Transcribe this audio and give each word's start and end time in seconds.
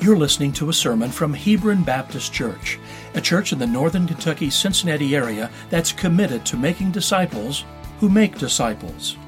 You're 0.00 0.16
listening 0.16 0.52
to 0.52 0.70
a 0.70 0.72
sermon 0.72 1.10
from 1.10 1.34
Hebron 1.34 1.82
Baptist 1.82 2.32
Church, 2.32 2.78
a 3.12 3.20
church 3.20 3.52
in 3.52 3.58
the 3.58 3.66
northern 3.66 4.06
Kentucky 4.06 4.48
Cincinnati 4.48 5.14
area 5.14 5.50
that's 5.68 5.92
committed 5.92 6.46
to 6.46 6.56
making 6.56 6.92
disciples 6.92 7.66
who 7.98 8.08
make 8.08 8.38
disciples. 8.38 9.18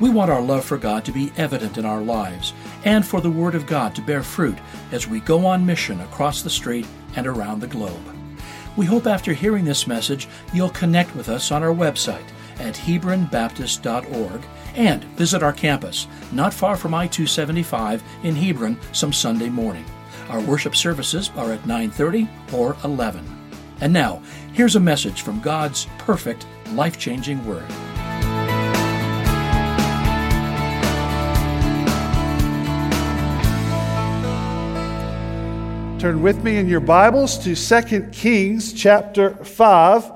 We 0.00 0.10
want 0.10 0.30
our 0.30 0.42
love 0.42 0.66
for 0.66 0.76
God 0.76 1.06
to 1.06 1.12
be 1.12 1.32
evident 1.38 1.78
in 1.78 1.86
our 1.86 2.02
lives 2.02 2.52
and 2.84 3.06
for 3.06 3.22
the 3.22 3.30
Word 3.30 3.54
of 3.54 3.66
God 3.66 3.94
to 3.94 4.02
bear 4.02 4.22
fruit 4.22 4.58
as 4.90 5.08
we 5.08 5.18
go 5.20 5.46
on 5.46 5.64
mission 5.64 5.98
across 6.02 6.42
the 6.42 6.50
street 6.50 6.86
and 7.16 7.26
around 7.26 7.60
the 7.60 7.66
globe. 7.66 8.14
We 8.76 8.84
hope 8.84 9.06
after 9.06 9.32
hearing 9.32 9.64
this 9.64 9.86
message, 9.86 10.28
you'll 10.52 10.68
connect 10.68 11.16
with 11.16 11.30
us 11.30 11.50
on 11.50 11.62
our 11.62 11.74
website 11.74 12.28
at 12.58 12.74
HebronBaptist.org 12.74 14.42
and 14.74 15.04
visit 15.16 15.42
our 15.42 15.54
campus, 15.54 16.06
not 16.32 16.52
far 16.52 16.76
from 16.76 16.92
I 16.92 17.06
275 17.06 18.02
in 18.24 18.36
Hebron, 18.36 18.78
some 18.92 19.14
Sunday 19.14 19.48
morning. 19.48 19.86
Our 20.32 20.40
worship 20.40 20.74
services 20.74 21.30
are 21.36 21.52
at 21.52 21.66
9:30 21.66 22.26
or 22.54 22.74
11. 22.84 23.22
And 23.82 23.92
now, 23.92 24.22
here's 24.54 24.76
a 24.76 24.80
message 24.80 25.20
from 25.20 25.40
God's 25.40 25.86
perfect, 25.98 26.46
life-changing 26.72 27.44
word. 27.46 27.68
Turn 36.00 36.22
with 36.22 36.42
me 36.42 36.56
in 36.56 36.66
your 36.66 36.80
Bibles 36.80 37.36
to 37.44 37.54
2 37.54 38.10
Kings 38.10 38.72
chapter 38.72 39.34
5. 39.44 40.12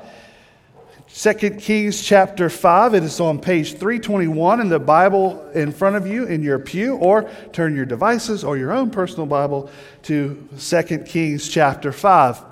2 1.19 1.33
Kings 1.53 2.03
chapter 2.03 2.51
5. 2.51 2.93
It 2.93 3.03
is 3.03 3.21
on 3.21 3.41
page 3.41 3.71
321 3.79 4.61
in 4.61 4.69
the 4.69 4.79
Bible 4.79 5.49
in 5.55 5.73
front 5.73 5.97
of 5.97 6.07
you 6.07 6.27
in 6.27 6.43
your 6.43 6.59
pew, 6.59 6.97
or 6.97 7.31
turn 7.55 7.75
your 7.75 7.87
devices 7.87 8.45
or 8.45 8.59
your 8.59 8.71
own 8.71 8.91
personal 8.91 9.25
Bible 9.25 9.71
to 10.03 10.47
2 10.59 10.83
Kings 11.07 11.49
chapter 11.49 11.91
5. 11.91 12.45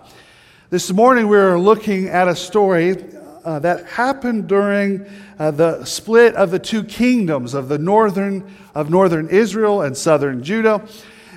This 0.70 0.90
morning 0.90 1.28
we're 1.28 1.58
looking 1.58 2.08
at 2.08 2.26
a 2.26 2.34
story 2.34 3.04
uh, 3.44 3.58
that 3.58 3.84
happened 3.84 4.48
during 4.48 5.04
uh, 5.38 5.50
the 5.50 5.84
split 5.84 6.34
of 6.34 6.50
the 6.50 6.58
two 6.58 6.84
kingdoms 6.84 7.52
of 7.52 7.68
the 7.68 7.76
northern 7.76 8.50
of 8.74 8.88
northern 8.88 9.28
Israel 9.28 9.82
and 9.82 9.94
southern 9.94 10.42
Judah 10.42 10.88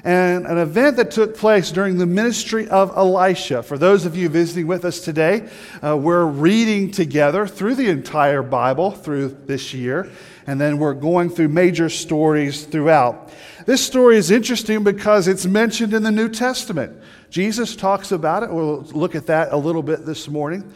and 0.04 0.46
an 0.46 0.58
event 0.58 0.98
that 0.98 1.12
took 1.12 1.36
place 1.36 1.72
during 1.72 1.98
the 1.98 2.06
ministry 2.06 2.68
of 2.70 2.96
Elisha. 2.96 3.64
For 3.64 3.78
those 3.78 4.06
of 4.06 4.16
you 4.16 4.30
visiting 4.30 4.68
with 4.68 4.86
us 4.86 5.00
today, 5.00 5.50
uh, 5.84 5.98
we're 5.98 6.26
reading 6.26 6.92
together 6.92 7.48
through 7.48 7.76
the 7.76 7.90
entire 7.90 8.44
Bible 8.44 8.92
through 8.92 9.38
this 9.46 9.74
year, 9.74 10.10
and 10.46 10.60
then 10.60 10.78
we're 10.78 10.94
going 10.94 11.30
through 11.30 11.50
major 11.50 11.90
stories 11.90 12.66
throughout. 12.66 13.32
This 13.66 13.86
story 13.86 14.18
is 14.18 14.32
interesting 14.32 14.84
because 14.84 15.28
it's 15.28 15.46
mentioned 15.46 15.94
in 15.94 16.04
the 16.04 16.12
New 16.12 16.30
Testament. 16.30 16.98
Jesus 17.30 17.76
talks 17.76 18.12
about 18.12 18.44
it. 18.44 18.50
We'll 18.50 18.82
look 18.84 19.16
at 19.16 19.28
that 19.28 19.52
a 19.52 19.58
little 19.58 19.84
bit 19.84 20.06
this 20.06 20.30
morning. 20.30 20.72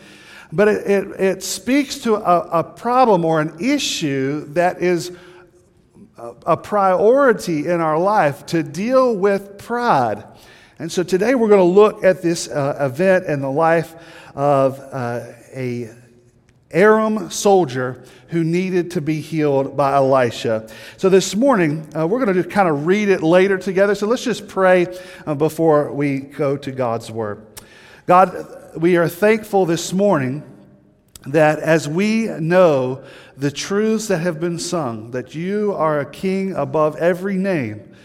But 0.52 0.68
it, 0.68 0.88
it, 0.90 1.20
it 1.20 1.44
speaks 1.44 2.00
to 2.00 2.16
a, 2.16 2.60
a 2.60 2.64
problem 2.64 3.24
or 3.24 3.40
an 3.40 3.58
issue 3.62 4.46
that 4.54 4.82
is 4.82 5.16
a 6.46 6.58
priority 6.58 7.68
in 7.68 7.82
our 7.82 7.98
life 7.98 8.46
to 8.48 8.64
deal 8.64 9.16
with 9.16 9.58
pride. 9.58 10.24
And 10.78 10.92
so 10.92 11.04
today 11.04 11.36
we're 11.36 11.48
going 11.48 11.60
to 11.60 11.64
look 11.64 12.04
at 12.04 12.22
this 12.22 12.48
uh, 12.48 12.78
event 12.80 13.26
in 13.26 13.42
the 13.42 13.52
life 13.52 13.96
of 14.36 14.80
uh, 14.80 15.26
a 15.54 15.90
Aram 16.72 17.30
soldier 17.30 18.04
who 18.30 18.44
needed 18.44 18.92
to 18.92 19.02
be 19.02 19.20
healed 19.20 19.76
by 19.76 19.94
Elisha. 19.94 20.70
So 20.98 21.10
this 21.10 21.36
morning, 21.36 21.88
uh, 21.96 22.08
we're 22.08 22.24
going 22.24 22.42
to 22.42 22.48
kind 22.48 22.70
of 22.70 22.86
read 22.86 23.10
it 23.10 23.22
later 23.22 23.58
together. 23.58 23.94
So 23.94 24.08
let's 24.08 24.24
just 24.24 24.48
pray 24.48 24.88
uh, 25.26 25.36
before 25.36 25.92
we 25.92 26.20
go 26.20 26.56
to 26.56 26.72
God's 26.72 27.12
word. 27.12 27.46
God, 28.08 28.78
we 28.78 28.96
are 28.96 29.10
thankful 29.10 29.66
this 29.66 29.92
morning 29.92 30.44
that 31.28 31.60
as 31.60 31.88
we 31.88 32.26
know 32.28 33.04
the 33.38 33.52
truths 33.52 34.08
that 34.08 34.20
have 34.20 34.40
been 34.40 34.60
sung, 34.60 35.12
that 35.12 35.36
you 35.36 35.74
are 35.74 36.00
a 36.00 36.10
king 36.10 36.54
above 36.54 36.96
every 36.98 37.36
name, 37.36 37.96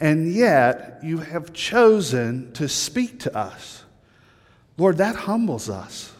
and 0.00 0.32
yet 0.32 0.98
you 1.02 1.18
have 1.18 1.52
chosen 1.52 2.52
to 2.52 2.68
speak 2.68 3.20
to 3.20 3.36
us. 3.36 3.84
Lord, 4.76 4.98
that 4.98 5.16
humbles 5.16 5.70
us. 5.70 6.12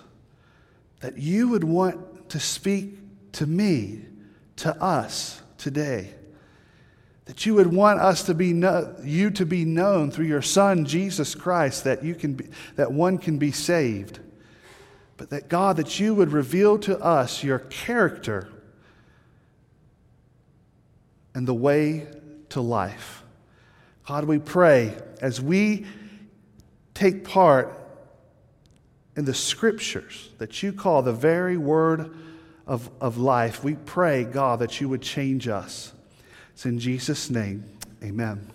That 1.00 1.18
you 1.18 1.48
would 1.48 1.64
want 1.64 2.30
to 2.30 2.40
speak 2.40 2.98
to 3.32 3.46
me, 3.46 4.02
to 4.56 4.74
us 4.82 5.42
today. 5.58 6.14
That 7.26 7.44
you 7.44 7.54
would 7.54 7.72
want 7.72 8.00
us 8.00 8.22
to 8.24 8.34
be 8.34 8.52
know, 8.52 8.94
you 9.02 9.30
to 9.32 9.44
be 9.44 9.64
known 9.64 10.10
through 10.10 10.26
your 10.26 10.42
Son 10.42 10.86
Jesus 10.86 11.34
Christ, 11.34 11.84
that 11.84 12.02
you 12.02 12.14
can 12.14 12.34
be, 12.34 12.48
that 12.76 12.92
one 12.92 13.18
can 13.18 13.36
be 13.36 13.52
saved 13.52 14.20
but 15.16 15.30
that 15.30 15.48
God, 15.48 15.76
that 15.76 15.98
you 15.98 16.14
would 16.14 16.32
reveal 16.32 16.78
to 16.80 16.98
us 16.98 17.42
your 17.42 17.58
character 17.58 18.48
and 21.34 21.46
the 21.46 21.54
way 21.54 22.06
to 22.50 22.60
life. 22.60 23.22
God, 24.06 24.24
we 24.24 24.38
pray 24.38 24.94
as 25.20 25.40
we 25.40 25.86
take 26.94 27.24
part 27.24 27.78
in 29.16 29.24
the 29.24 29.34
scriptures 29.34 30.30
that 30.38 30.62
you 30.62 30.72
call 30.72 31.02
the 31.02 31.12
very 31.12 31.56
word 31.56 32.14
of, 32.66 32.90
of 33.00 33.16
life, 33.16 33.62
we 33.62 33.74
pray, 33.74 34.24
God, 34.24 34.58
that 34.58 34.80
you 34.80 34.88
would 34.88 35.02
change 35.02 35.48
us. 35.48 35.92
It's 36.52 36.66
in 36.66 36.78
Jesus' 36.78 37.30
name, 37.30 37.64
amen. 38.02 38.50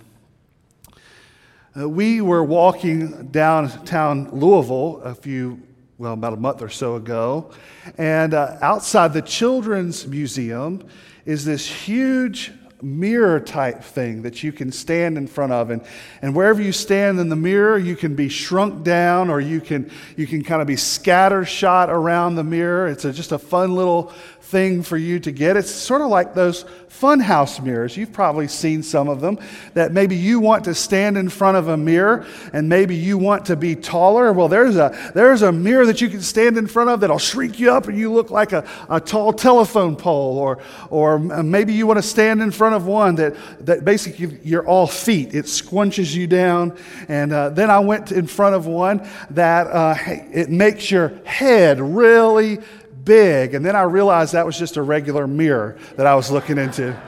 Uh, 1.79 1.87
we 1.87 2.19
were 2.19 2.43
walking 2.43 3.27
downtown 3.27 4.29
Louisville 4.31 5.01
a 5.03 5.15
few 5.15 5.61
well, 6.01 6.13
about 6.13 6.33
a 6.33 6.37
month 6.37 6.63
or 6.63 6.69
so 6.69 6.95
ago. 6.95 7.51
And 7.95 8.33
uh, 8.33 8.57
outside 8.59 9.13
the 9.13 9.21
Children's 9.21 10.07
Museum 10.07 10.83
is 11.25 11.45
this 11.45 11.67
huge 11.67 12.51
mirror 12.81 13.39
type 13.39 13.83
thing 13.83 14.23
that 14.23 14.41
you 14.41 14.51
can 14.51 14.71
stand 14.71 15.15
in 15.15 15.27
front 15.27 15.51
of 15.51 15.69
and, 15.69 15.83
and 16.23 16.35
wherever 16.35 16.59
you 16.59 16.71
stand 16.71 17.19
in 17.19 17.29
the 17.29 17.35
mirror 17.35 17.77
you 17.77 17.95
can 17.95 18.15
be 18.15 18.27
shrunk 18.27 18.83
down 18.83 19.29
or 19.29 19.39
you 19.39 19.61
can 19.61 19.87
you 20.17 20.25
can 20.25 20.43
kind 20.43 20.63
of 20.63 20.67
be 20.67 20.75
scatter 20.75 21.45
shot 21.45 21.91
around 21.91 22.33
the 22.33 22.43
mirror 22.43 22.87
it's 22.87 23.05
a, 23.05 23.13
just 23.13 23.31
a 23.31 23.37
fun 23.37 23.75
little 23.75 24.11
thing 24.51 24.83
for 24.83 24.97
you 24.97 25.17
to 25.21 25.31
get. 25.31 25.55
It's 25.55 25.71
sort 25.71 26.01
of 26.01 26.09
like 26.09 26.33
those 26.33 26.65
funhouse 26.89 27.63
mirrors. 27.63 27.95
You've 27.95 28.11
probably 28.11 28.49
seen 28.49 28.83
some 28.83 29.07
of 29.07 29.21
them 29.21 29.39
that 29.73 29.93
maybe 29.93 30.17
you 30.17 30.41
want 30.41 30.65
to 30.65 30.75
stand 30.75 31.17
in 31.17 31.29
front 31.29 31.55
of 31.55 31.69
a 31.69 31.77
mirror 31.77 32.25
and 32.51 32.67
maybe 32.67 32.95
you 32.95 33.17
want 33.17 33.45
to 33.45 33.55
be 33.55 33.75
taller. 33.75 34.33
Well, 34.33 34.49
there's 34.49 34.75
a, 34.75 35.11
there's 35.15 35.41
a 35.41 35.53
mirror 35.53 35.85
that 35.85 36.01
you 36.01 36.09
can 36.09 36.21
stand 36.21 36.57
in 36.57 36.67
front 36.67 36.89
of 36.89 36.99
that'll 36.99 37.17
shrink 37.17 37.59
you 37.59 37.71
up 37.71 37.87
and 37.87 37.97
you 37.97 38.11
look 38.11 38.29
like 38.29 38.51
a, 38.51 38.67
a 38.89 38.99
tall 38.99 39.31
telephone 39.31 39.95
pole. 39.95 40.37
Or, 40.37 40.59
or 40.89 41.17
maybe 41.17 41.73
you 41.73 41.87
want 41.87 41.97
to 41.97 42.03
stand 42.03 42.41
in 42.41 42.51
front 42.51 42.75
of 42.75 42.85
one 42.85 43.15
that, 43.15 43.35
that 43.65 43.85
basically 43.85 44.37
you're 44.43 44.67
all 44.67 44.85
feet. 44.85 45.33
It 45.33 45.45
squunches 45.45 46.13
you 46.13 46.27
down. 46.27 46.77
And 47.07 47.31
uh, 47.31 47.49
then 47.49 47.71
I 47.71 47.79
went 47.79 48.11
in 48.11 48.27
front 48.27 48.53
of 48.55 48.67
one 48.67 49.07
that 49.29 49.67
uh, 49.67 49.95
it 50.05 50.49
makes 50.49 50.91
your 50.91 51.09
head 51.23 51.79
really 51.79 52.59
big. 53.03 53.53
And 53.53 53.65
then 53.65 53.75
I 53.75 53.83
realized 53.83 54.33
that 54.33 54.45
was 54.45 54.57
just 54.57 54.77
a 54.77 54.81
regular 54.81 55.27
mirror 55.27 55.77
that 55.95 56.07
I 56.07 56.15
was 56.15 56.31
looking 56.31 56.57
into. 56.57 56.99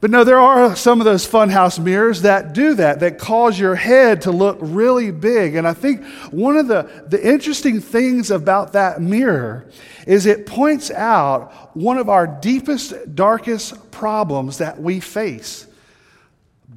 But 0.00 0.12
no, 0.12 0.22
there 0.22 0.38
are 0.38 0.76
some 0.76 1.00
of 1.00 1.04
those 1.04 1.26
funhouse 1.26 1.78
mirrors 1.82 2.22
that 2.22 2.52
do 2.52 2.74
that, 2.74 3.00
that 3.00 3.18
cause 3.18 3.58
your 3.58 3.74
head 3.74 4.22
to 4.22 4.30
look 4.30 4.58
really 4.60 5.10
big. 5.10 5.56
And 5.56 5.66
I 5.66 5.74
think 5.74 6.04
one 6.30 6.56
of 6.56 6.68
the, 6.68 6.88
the 7.08 7.20
interesting 7.26 7.80
things 7.80 8.30
about 8.30 8.74
that 8.74 9.00
mirror 9.02 9.66
is 10.06 10.24
it 10.26 10.46
points 10.46 10.92
out 10.92 11.76
one 11.76 11.98
of 11.98 12.08
our 12.08 12.28
deepest, 12.28 13.16
darkest 13.16 13.90
problems 13.90 14.58
that 14.58 14.80
we 14.80 15.00
face 15.00 15.66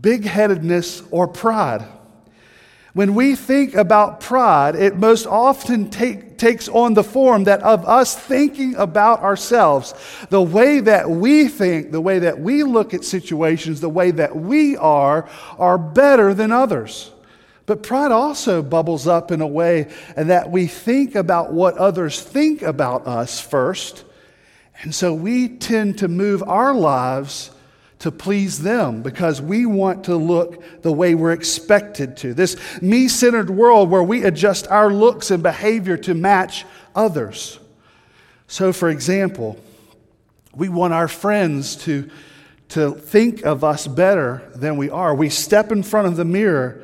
big 0.01 0.25
headedness 0.25 1.03
or 1.11 1.27
pride. 1.27 1.85
When 2.93 3.13
we 3.15 3.35
think 3.35 3.75
about 3.75 4.19
pride, 4.19 4.75
it 4.75 4.97
most 4.97 5.25
often 5.25 5.89
take, 5.89 6.30
takes 6.41 6.67
on 6.67 6.95
the 6.95 7.03
form 7.03 7.43
that 7.43 7.61
of 7.61 7.85
us 7.85 8.15
thinking 8.15 8.75
about 8.75 9.19
ourselves, 9.19 9.93
the 10.31 10.41
way 10.41 10.79
that 10.79 11.07
we 11.07 11.47
think, 11.47 11.91
the 11.91 12.01
way 12.01 12.17
that 12.17 12.39
we 12.39 12.63
look 12.63 12.95
at 12.95 13.05
situations, 13.05 13.79
the 13.79 13.87
way 13.87 14.09
that 14.09 14.35
we 14.35 14.75
are, 14.77 15.29
are 15.59 15.77
better 15.77 16.33
than 16.33 16.51
others. 16.51 17.11
But 17.67 17.83
pride 17.83 18.11
also 18.11 18.63
bubbles 18.63 19.05
up 19.07 19.31
in 19.31 19.39
a 19.41 19.47
way 19.47 19.87
that 20.17 20.49
we 20.49 20.65
think 20.65 21.13
about 21.13 21.53
what 21.53 21.77
others 21.77 22.19
think 22.19 22.63
about 22.63 23.05
us 23.05 23.39
first. 23.39 24.03
And 24.81 24.95
so 24.95 25.13
we 25.13 25.47
tend 25.47 25.99
to 25.99 26.07
move 26.07 26.41
our 26.47 26.73
lives 26.73 27.51
to 28.01 28.11
please 28.11 28.63
them 28.63 29.03
because 29.03 29.39
we 29.39 29.67
want 29.67 30.05
to 30.05 30.15
look 30.15 30.81
the 30.81 30.91
way 30.91 31.13
we're 31.13 31.33
expected 31.33 32.17
to. 32.17 32.33
This 32.33 32.57
me 32.81 33.07
centered 33.07 33.51
world 33.51 33.91
where 33.91 34.01
we 34.01 34.23
adjust 34.23 34.67
our 34.67 34.91
looks 34.91 35.29
and 35.29 35.43
behavior 35.43 35.97
to 35.97 36.15
match 36.15 36.65
others. 36.95 37.59
So, 38.47 38.73
for 38.73 38.89
example, 38.89 39.59
we 40.55 40.67
want 40.67 40.93
our 40.93 41.07
friends 41.07 41.75
to, 41.85 42.09
to 42.69 42.91
think 42.91 43.45
of 43.45 43.63
us 43.63 43.85
better 43.85 44.51
than 44.55 44.77
we 44.77 44.89
are. 44.89 45.13
We 45.13 45.29
step 45.29 45.71
in 45.71 45.83
front 45.83 46.07
of 46.07 46.15
the 46.15 46.25
mirror 46.25 46.81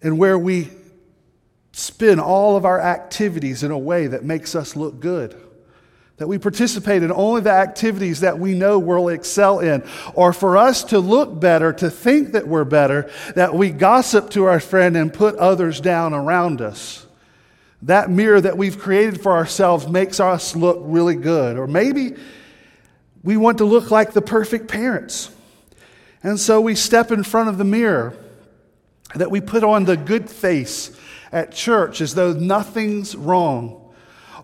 and 0.00 0.18
where 0.18 0.38
we 0.38 0.70
spin 1.72 2.18
all 2.18 2.56
of 2.56 2.64
our 2.64 2.80
activities 2.80 3.62
in 3.62 3.70
a 3.70 3.78
way 3.78 4.06
that 4.06 4.24
makes 4.24 4.54
us 4.54 4.76
look 4.76 4.98
good. 4.98 5.38
That 6.18 6.28
we 6.28 6.38
participate 6.38 7.02
in 7.02 7.12
only 7.12 7.42
the 7.42 7.50
activities 7.50 8.20
that 8.20 8.38
we 8.38 8.54
know 8.54 8.78
we'll 8.78 9.08
excel 9.08 9.60
in. 9.60 9.84
Or 10.14 10.32
for 10.32 10.56
us 10.56 10.84
to 10.84 10.98
look 10.98 11.38
better, 11.38 11.74
to 11.74 11.90
think 11.90 12.32
that 12.32 12.48
we're 12.48 12.64
better, 12.64 13.10
that 13.34 13.54
we 13.54 13.70
gossip 13.70 14.30
to 14.30 14.44
our 14.44 14.60
friend 14.60 14.96
and 14.96 15.12
put 15.12 15.34
others 15.36 15.80
down 15.80 16.14
around 16.14 16.62
us. 16.62 17.06
That 17.82 18.08
mirror 18.08 18.40
that 18.40 18.56
we've 18.56 18.78
created 18.78 19.20
for 19.20 19.32
ourselves 19.32 19.86
makes 19.86 20.18
us 20.18 20.56
look 20.56 20.78
really 20.80 21.16
good. 21.16 21.58
Or 21.58 21.66
maybe 21.66 22.14
we 23.22 23.36
want 23.36 23.58
to 23.58 23.66
look 23.66 23.90
like 23.90 24.12
the 24.12 24.22
perfect 24.22 24.68
parents. 24.68 25.30
And 26.22 26.40
so 26.40 26.62
we 26.62 26.74
step 26.74 27.12
in 27.12 27.24
front 27.24 27.50
of 27.50 27.58
the 27.58 27.64
mirror, 27.64 28.16
that 29.14 29.30
we 29.30 29.40
put 29.40 29.62
on 29.62 29.84
the 29.84 29.96
good 29.96 30.28
face 30.28 30.90
at 31.30 31.52
church 31.52 32.00
as 32.00 32.14
though 32.14 32.32
nothing's 32.32 33.14
wrong 33.14 33.85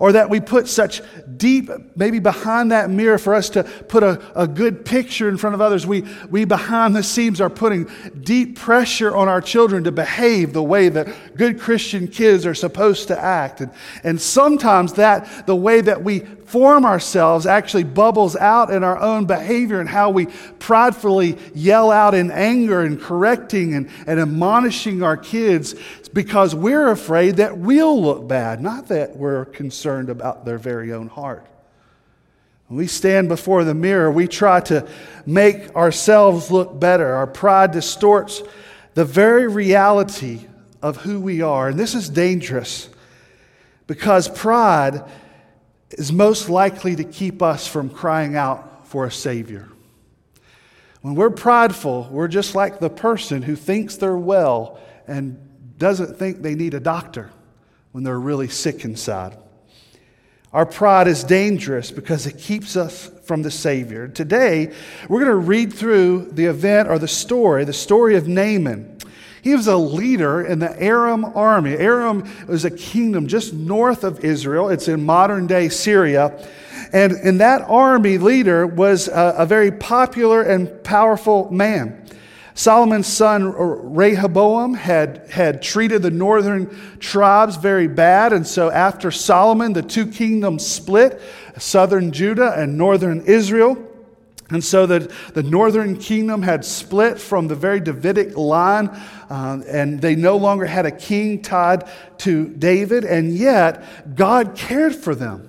or 0.02 0.10
that 0.10 0.28
we 0.28 0.40
put 0.40 0.66
such 0.66 1.00
deep, 1.36 1.70
maybe 1.94 2.18
behind 2.18 2.72
that 2.72 2.90
mirror 2.90 3.18
for 3.18 3.36
us 3.36 3.48
to 3.48 3.62
put 3.62 4.02
a, 4.02 4.20
a 4.34 4.48
good 4.48 4.84
picture 4.84 5.28
in 5.28 5.36
front 5.36 5.54
of 5.54 5.60
others. 5.60 5.86
We, 5.86 6.04
we 6.28 6.44
behind 6.44 6.96
the 6.96 7.04
scenes 7.04 7.40
are 7.40 7.48
putting 7.48 7.88
deep 8.20 8.58
pressure 8.58 9.14
on 9.14 9.28
our 9.28 9.40
children 9.40 9.84
to 9.84 9.92
behave 9.92 10.54
the 10.54 10.62
way 10.62 10.88
that 10.88 11.36
good 11.36 11.60
Christian 11.60 12.08
kids 12.08 12.46
are 12.46 12.54
supposed 12.54 13.06
to 13.08 13.16
act. 13.16 13.60
And, 13.60 13.70
and 14.02 14.20
sometimes 14.20 14.94
that, 14.94 15.46
the 15.46 15.54
way 15.54 15.80
that 15.80 16.02
we 16.02 16.26
form 16.52 16.84
ourselves 16.84 17.46
actually 17.46 17.82
bubbles 17.82 18.36
out 18.36 18.68
in 18.68 18.84
our 18.84 18.98
own 19.00 19.24
behavior 19.24 19.80
and 19.80 19.88
how 19.88 20.10
we 20.10 20.26
pridefully 20.58 21.38
yell 21.54 21.90
out 21.90 22.12
in 22.12 22.30
anger 22.30 22.82
and 22.82 23.00
correcting 23.00 23.72
and, 23.72 23.88
and 24.06 24.20
admonishing 24.20 25.02
our 25.02 25.16
kids 25.16 25.74
because 26.12 26.54
we're 26.54 26.90
afraid 26.90 27.36
that 27.36 27.56
we'll 27.56 27.98
look 27.98 28.28
bad, 28.28 28.60
not 28.60 28.88
that 28.88 29.16
we're 29.16 29.46
concerned 29.46 30.10
about 30.10 30.44
their 30.44 30.58
very 30.58 30.92
own 30.92 31.08
heart. 31.08 31.46
When 32.68 32.76
we 32.76 32.86
stand 32.86 33.30
before 33.30 33.64
the 33.64 33.72
mirror, 33.72 34.10
we 34.10 34.28
try 34.28 34.60
to 34.60 34.86
make 35.24 35.74
ourselves 35.74 36.50
look 36.50 36.78
better. 36.78 37.14
Our 37.14 37.26
pride 37.26 37.72
distorts 37.72 38.42
the 38.92 39.06
very 39.06 39.48
reality 39.48 40.40
of 40.82 40.98
who 40.98 41.18
we 41.18 41.40
are. 41.40 41.68
And 41.68 41.80
this 41.80 41.94
is 41.94 42.10
dangerous 42.10 42.90
because 43.86 44.28
pride 44.28 45.02
is 45.92 46.12
most 46.12 46.48
likely 46.48 46.96
to 46.96 47.04
keep 47.04 47.42
us 47.42 47.66
from 47.66 47.90
crying 47.90 48.36
out 48.36 48.86
for 48.86 49.06
a 49.06 49.10
Savior. 49.10 49.68
When 51.02 51.14
we're 51.14 51.30
prideful, 51.30 52.08
we're 52.10 52.28
just 52.28 52.54
like 52.54 52.78
the 52.78 52.90
person 52.90 53.42
who 53.42 53.56
thinks 53.56 53.96
they're 53.96 54.16
well 54.16 54.78
and 55.06 55.38
doesn't 55.78 56.16
think 56.16 56.42
they 56.42 56.54
need 56.54 56.74
a 56.74 56.80
doctor 56.80 57.30
when 57.90 58.04
they're 58.04 58.20
really 58.20 58.48
sick 58.48 58.84
inside. 58.84 59.36
Our 60.52 60.66
pride 60.66 61.08
is 61.08 61.24
dangerous 61.24 61.90
because 61.90 62.26
it 62.26 62.38
keeps 62.38 62.76
us 62.76 63.10
from 63.24 63.42
the 63.42 63.50
Savior. 63.50 64.06
Today, 64.06 64.72
we're 65.08 65.20
going 65.20 65.30
to 65.30 65.36
read 65.36 65.72
through 65.72 66.28
the 66.32 66.44
event 66.44 66.88
or 66.88 66.98
the 66.98 67.08
story, 67.08 67.64
the 67.64 67.72
story 67.72 68.16
of 68.16 68.28
Naaman. 68.28 68.98
He 69.42 69.56
was 69.56 69.66
a 69.66 69.76
leader 69.76 70.40
in 70.40 70.60
the 70.60 70.80
Aram 70.80 71.24
army. 71.24 71.72
Aram 71.72 72.30
was 72.46 72.64
a 72.64 72.70
kingdom 72.70 73.26
just 73.26 73.52
north 73.52 74.04
of 74.04 74.24
Israel, 74.24 74.68
it's 74.68 74.86
in 74.86 75.02
modern 75.02 75.48
day 75.48 75.68
Syria. 75.68 76.48
And, 76.92 77.12
and 77.12 77.40
that 77.40 77.62
army 77.62 78.18
leader 78.18 78.66
was 78.66 79.08
a, 79.08 79.34
a 79.38 79.46
very 79.46 79.72
popular 79.72 80.42
and 80.42 80.82
powerful 80.84 81.50
man. 81.50 82.06
Solomon's 82.54 83.08
son 83.08 83.52
Rehoboam 83.94 84.74
had, 84.74 85.28
had 85.30 85.60
treated 85.60 86.02
the 86.02 86.10
northern 86.10 86.68
tribes 87.00 87.56
very 87.56 87.88
bad, 87.88 88.32
and 88.32 88.46
so 88.46 88.70
after 88.70 89.10
Solomon, 89.10 89.72
the 89.72 89.82
two 89.82 90.06
kingdoms 90.06 90.64
split 90.64 91.20
southern 91.58 92.12
Judah 92.12 92.54
and 92.56 92.78
northern 92.78 93.22
Israel. 93.22 93.91
And 94.50 94.62
so 94.62 94.86
the, 94.86 95.12
the 95.32 95.42
northern 95.42 95.96
kingdom 95.96 96.42
had 96.42 96.64
split 96.64 97.18
from 97.18 97.48
the 97.48 97.54
very 97.54 97.80
Davidic 97.80 98.36
line, 98.36 98.88
uh, 99.30 99.62
and 99.66 100.00
they 100.00 100.14
no 100.14 100.36
longer 100.36 100.66
had 100.66 100.84
a 100.84 100.90
king 100.90 101.40
tied 101.40 101.88
to 102.18 102.48
David, 102.48 103.04
and 103.04 103.32
yet 103.32 104.14
God 104.14 104.54
cared 104.54 104.94
for 104.94 105.14
them 105.14 105.48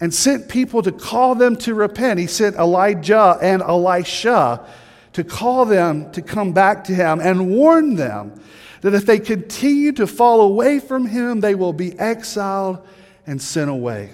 and 0.00 0.12
sent 0.12 0.48
people 0.48 0.82
to 0.82 0.92
call 0.92 1.34
them 1.34 1.56
to 1.56 1.74
repent. 1.74 2.20
He 2.20 2.26
sent 2.26 2.56
Elijah 2.56 3.38
and 3.40 3.62
Elisha 3.62 4.66
to 5.12 5.24
call 5.24 5.64
them 5.64 6.10
to 6.12 6.22
come 6.22 6.52
back 6.52 6.84
to 6.84 6.94
him 6.94 7.20
and 7.20 7.50
warn 7.50 7.96
them 7.96 8.40
that 8.80 8.94
if 8.94 9.06
they 9.06 9.18
continue 9.18 9.92
to 9.92 10.06
fall 10.06 10.40
away 10.40 10.80
from 10.80 11.06
him, 11.06 11.40
they 11.40 11.54
will 11.54 11.72
be 11.72 11.98
exiled 11.98 12.86
and 13.26 13.40
sent 13.40 13.70
away. 13.70 14.10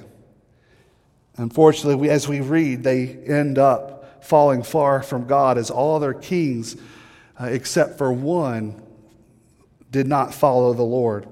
Unfortunately, 1.39 1.95
we, 1.95 2.11
as 2.11 2.29
we 2.29 2.41
read, 2.41 2.83
they 2.83 3.09
end 3.09 3.59
up 3.59 4.25
falling 4.25 4.63
far 4.63 5.03
from 5.03 5.27
God 5.27 5.57
as 5.57 5.71
all 5.71 5.99
their 5.99 6.15
kings, 6.15 6.77
uh, 7.41 7.47
except 7.47 7.97
for 7.97 8.13
one, 8.13 8.83
did 9.91 10.07
not 10.07 10.35
follow 10.35 10.75
the 10.75 10.83
Lord. 10.83 11.27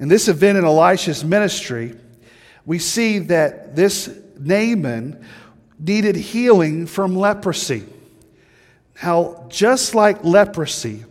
In 0.00 0.08
this 0.08 0.26
event 0.26 0.58
in 0.58 0.64
Elisha's 0.64 1.24
ministry, 1.24 1.94
we 2.66 2.78
see 2.78 3.20
that 3.20 3.76
this 3.76 4.10
Naaman 4.38 5.24
needed 5.78 6.16
healing 6.16 6.86
from 6.86 7.14
leprosy 7.14 7.84
how 9.00 9.46
just 9.48 9.94
like 9.94 10.22
leprosy, 10.24 11.06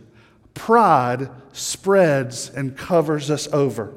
pride 0.54 1.28
spreads 1.50 2.48
and 2.48 2.76
covers 2.76 3.32
us 3.32 3.48
over. 3.52 3.92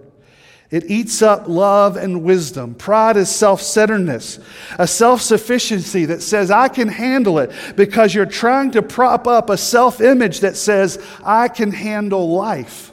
It 0.74 0.90
eats 0.90 1.22
up 1.22 1.48
love 1.48 1.98
and 1.98 2.24
wisdom. 2.24 2.74
Pride 2.74 3.16
is 3.16 3.30
self 3.30 3.62
centeredness, 3.62 4.40
a 4.80 4.88
self 4.88 5.22
sufficiency 5.22 6.06
that 6.06 6.24
says, 6.24 6.50
I 6.50 6.68
can 6.68 6.88
handle 6.88 7.38
it 7.38 7.52
because 7.76 8.16
you're 8.16 8.26
trying 8.26 8.72
to 8.72 8.82
prop 8.82 9.28
up 9.28 9.52
a 9.52 9.58
self 9.58 10.02
image 10.02 10.40
that 10.40 10.58
says, 10.58 11.00
I 11.24 11.48
can 11.48 11.72
handle 11.72 12.34
life. 12.34 12.92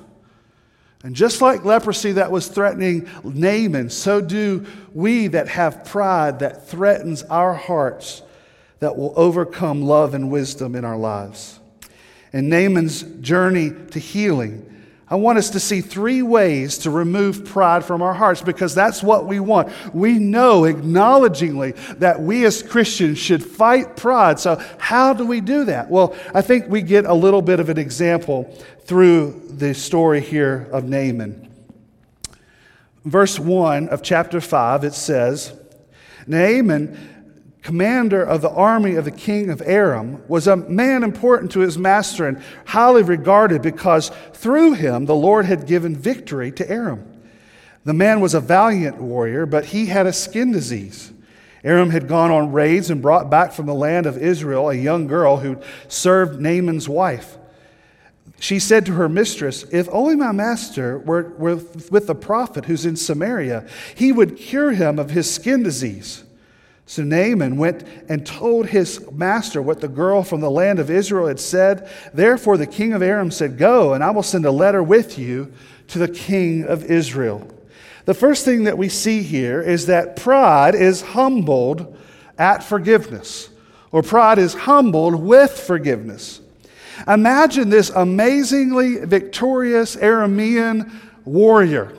And 1.04 1.16
just 1.16 1.40
like 1.40 1.64
leprosy 1.64 2.12
that 2.12 2.30
was 2.30 2.48
threatening 2.48 3.08
Naaman, 3.24 3.88
so 3.88 4.20
do 4.20 4.66
we 4.92 5.28
that 5.28 5.48
have 5.48 5.86
pride 5.86 6.40
that 6.40 6.68
threatens 6.68 7.22
our 7.22 7.54
hearts 7.54 8.20
that 8.80 8.94
will 8.94 9.14
overcome 9.16 9.80
love 9.80 10.12
and 10.12 10.30
wisdom 10.30 10.76
in 10.76 10.84
our 10.84 10.98
lives. 10.98 11.58
In 12.34 12.50
Naaman's 12.50 13.04
journey 13.22 13.70
to 13.92 13.98
healing, 13.98 14.69
I 15.10 15.16
want 15.16 15.38
us 15.38 15.50
to 15.50 15.60
see 15.60 15.80
three 15.80 16.22
ways 16.22 16.78
to 16.78 16.90
remove 16.90 17.44
pride 17.44 17.84
from 17.84 18.00
our 18.00 18.14
hearts 18.14 18.42
because 18.42 18.76
that's 18.76 19.02
what 19.02 19.26
we 19.26 19.40
want. 19.40 19.72
We 19.92 20.20
know 20.20 20.64
acknowledgingly 20.66 21.72
that 21.98 22.20
we 22.20 22.44
as 22.44 22.62
Christians 22.62 23.18
should 23.18 23.44
fight 23.44 23.96
pride. 23.96 24.38
So, 24.38 24.62
how 24.78 25.12
do 25.12 25.26
we 25.26 25.40
do 25.40 25.64
that? 25.64 25.90
Well, 25.90 26.14
I 26.32 26.42
think 26.42 26.68
we 26.68 26.80
get 26.80 27.06
a 27.06 27.14
little 27.14 27.42
bit 27.42 27.58
of 27.58 27.68
an 27.68 27.78
example 27.78 28.56
through 28.84 29.42
the 29.48 29.74
story 29.74 30.20
here 30.20 30.68
of 30.70 30.84
Naaman. 30.84 31.48
Verse 33.04 33.36
1 33.36 33.88
of 33.88 34.02
chapter 34.02 34.40
5, 34.40 34.84
it 34.84 34.94
says, 34.94 35.52
Naaman 36.28 37.09
commander 37.62 38.22
of 38.22 38.40
the 38.40 38.50
army 38.50 38.94
of 38.94 39.04
the 39.04 39.10
king 39.10 39.50
of 39.50 39.62
Aram, 39.64 40.22
was 40.28 40.46
a 40.46 40.56
man 40.56 41.04
important 41.04 41.52
to 41.52 41.60
his 41.60 41.76
master 41.76 42.26
and 42.26 42.42
highly 42.66 43.02
regarded 43.02 43.62
because 43.62 44.10
through 44.32 44.74
him 44.74 45.06
the 45.06 45.14
Lord 45.14 45.44
had 45.44 45.66
given 45.66 45.96
victory 45.96 46.50
to 46.52 46.70
Aram. 46.70 47.04
The 47.84 47.92
man 47.94 48.20
was 48.20 48.34
a 48.34 48.40
valiant 48.40 49.00
warrior, 49.00 49.46
but 49.46 49.66
he 49.66 49.86
had 49.86 50.06
a 50.06 50.12
skin 50.12 50.52
disease. 50.52 51.12
Aram 51.62 51.90
had 51.90 52.08
gone 52.08 52.30
on 52.30 52.52
raids 52.52 52.90
and 52.90 53.02
brought 53.02 53.30
back 53.30 53.52
from 53.52 53.66
the 53.66 53.74
land 53.74 54.06
of 54.06 54.16
Israel 54.16 54.70
a 54.70 54.74
young 54.74 55.06
girl 55.06 55.38
who 55.38 55.58
served 55.88 56.40
Naaman's 56.40 56.88
wife. 56.88 57.36
She 58.38 58.58
said 58.58 58.86
to 58.86 58.92
her 58.92 59.08
mistress, 59.08 59.64
If 59.70 59.86
only 59.92 60.16
my 60.16 60.32
master 60.32 60.98
were, 60.98 61.24
with 61.38 62.06
the 62.06 62.14
prophet 62.14 62.64
who's 62.64 62.86
in 62.86 62.96
Samaria, 62.96 63.68
he 63.94 64.12
would 64.12 64.38
cure 64.38 64.72
him 64.72 64.98
of 64.98 65.10
his 65.10 65.32
skin 65.32 65.62
disease. 65.62 66.24
So 66.90 67.04
Naaman 67.04 67.56
went 67.56 67.84
and 68.08 68.26
told 68.26 68.66
his 68.66 69.08
master 69.12 69.62
what 69.62 69.80
the 69.80 69.86
girl 69.86 70.24
from 70.24 70.40
the 70.40 70.50
land 70.50 70.80
of 70.80 70.90
Israel 70.90 71.28
had 71.28 71.38
said. 71.38 71.88
Therefore, 72.12 72.56
the 72.56 72.66
king 72.66 72.94
of 72.94 73.00
Aram 73.00 73.30
said, 73.30 73.58
Go, 73.58 73.94
and 73.94 74.02
I 74.02 74.10
will 74.10 74.24
send 74.24 74.44
a 74.44 74.50
letter 74.50 74.82
with 74.82 75.16
you 75.16 75.52
to 75.86 76.00
the 76.00 76.08
king 76.08 76.64
of 76.64 76.82
Israel. 76.82 77.46
The 78.06 78.14
first 78.14 78.44
thing 78.44 78.64
that 78.64 78.76
we 78.76 78.88
see 78.88 79.22
here 79.22 79.62
is 79.62 79.86
that 79.86 80.16
pride 80.16 80.74
is 80.74 81.00
humbled 81.00 81.96
at 82.36 82.64
forgiveness, 82.64 83.50
or 83.92 84.02
pride 84.02 84.40
is 84.40 84.54
humbled 84.54 85.14
with 85.14 85.52
forgiveness. 85.60 86.40
Imagine 87.06 87.70
this 87.70 87.90
amazingly 87.90 88.96
victorious 89.04 89.94
Aramean 89.94 90.90
warrior 91.24 91.96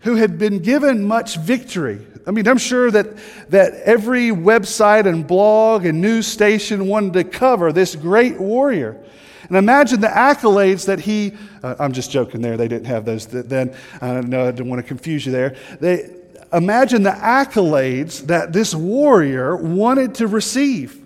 who 0.00 0.14
had 0.14 0.38
been 0.38 0.60
given 0.60 1.04
much 1.04 1.36
victory 1.36 1.98
I 2.26 2.32
mean, 2.32 2.48
I'm 2.48 2.58
sure 2.58 2.90
that, 2.90 3.16
that 3.50 3.74
every 3.84 4.30
website 4.30 5.06
and 5.06 5.26
blog 5.26 5.86
and 5.86 6.00
news 6.00 6.26
station 6.26 6.88
wanted 6.88 7.12
to 7.12 7.24
cover 7.24 7.72
this 7.72 7.94
great 7.94 8.40
warrior. 8.40 9.00
And 9.48 9.56
imagine 9.56 10.00
the 10.00 10.08
accolades 10.08 10.86
that 10.86 10.98
he, 10.98 11.34
uh, 11.62 11.76
I'm 11.78 11.92
just 11.92 12.10
joking 12.10 12.40
there, 12.40 12.56
they 12.56 12.66
didn't 12.66 12.86
have 12.86 13.04
those 13.04 13.26
then. 13.26 13.76
I 14.00 14.12
don't 14.12 14.28
know, 14.28 14.48
I 14.48 14.50
didn't 14.50 14.68
want 14.68 14.82
to 14.82 14.88
confuse 14.88 15.24
you 15.24 15.30
there. 15.30 15.56
They, 15.80 16.10
imagine 16.52 17.04
the 17.04 17.10
accolades 17.10 18.26
that 18.26 18.52
this 18.52 18.74
warrior 18.74 19.54
wanted 19.54 20.16
to 20.16 20.26
receive. 20.26 21.00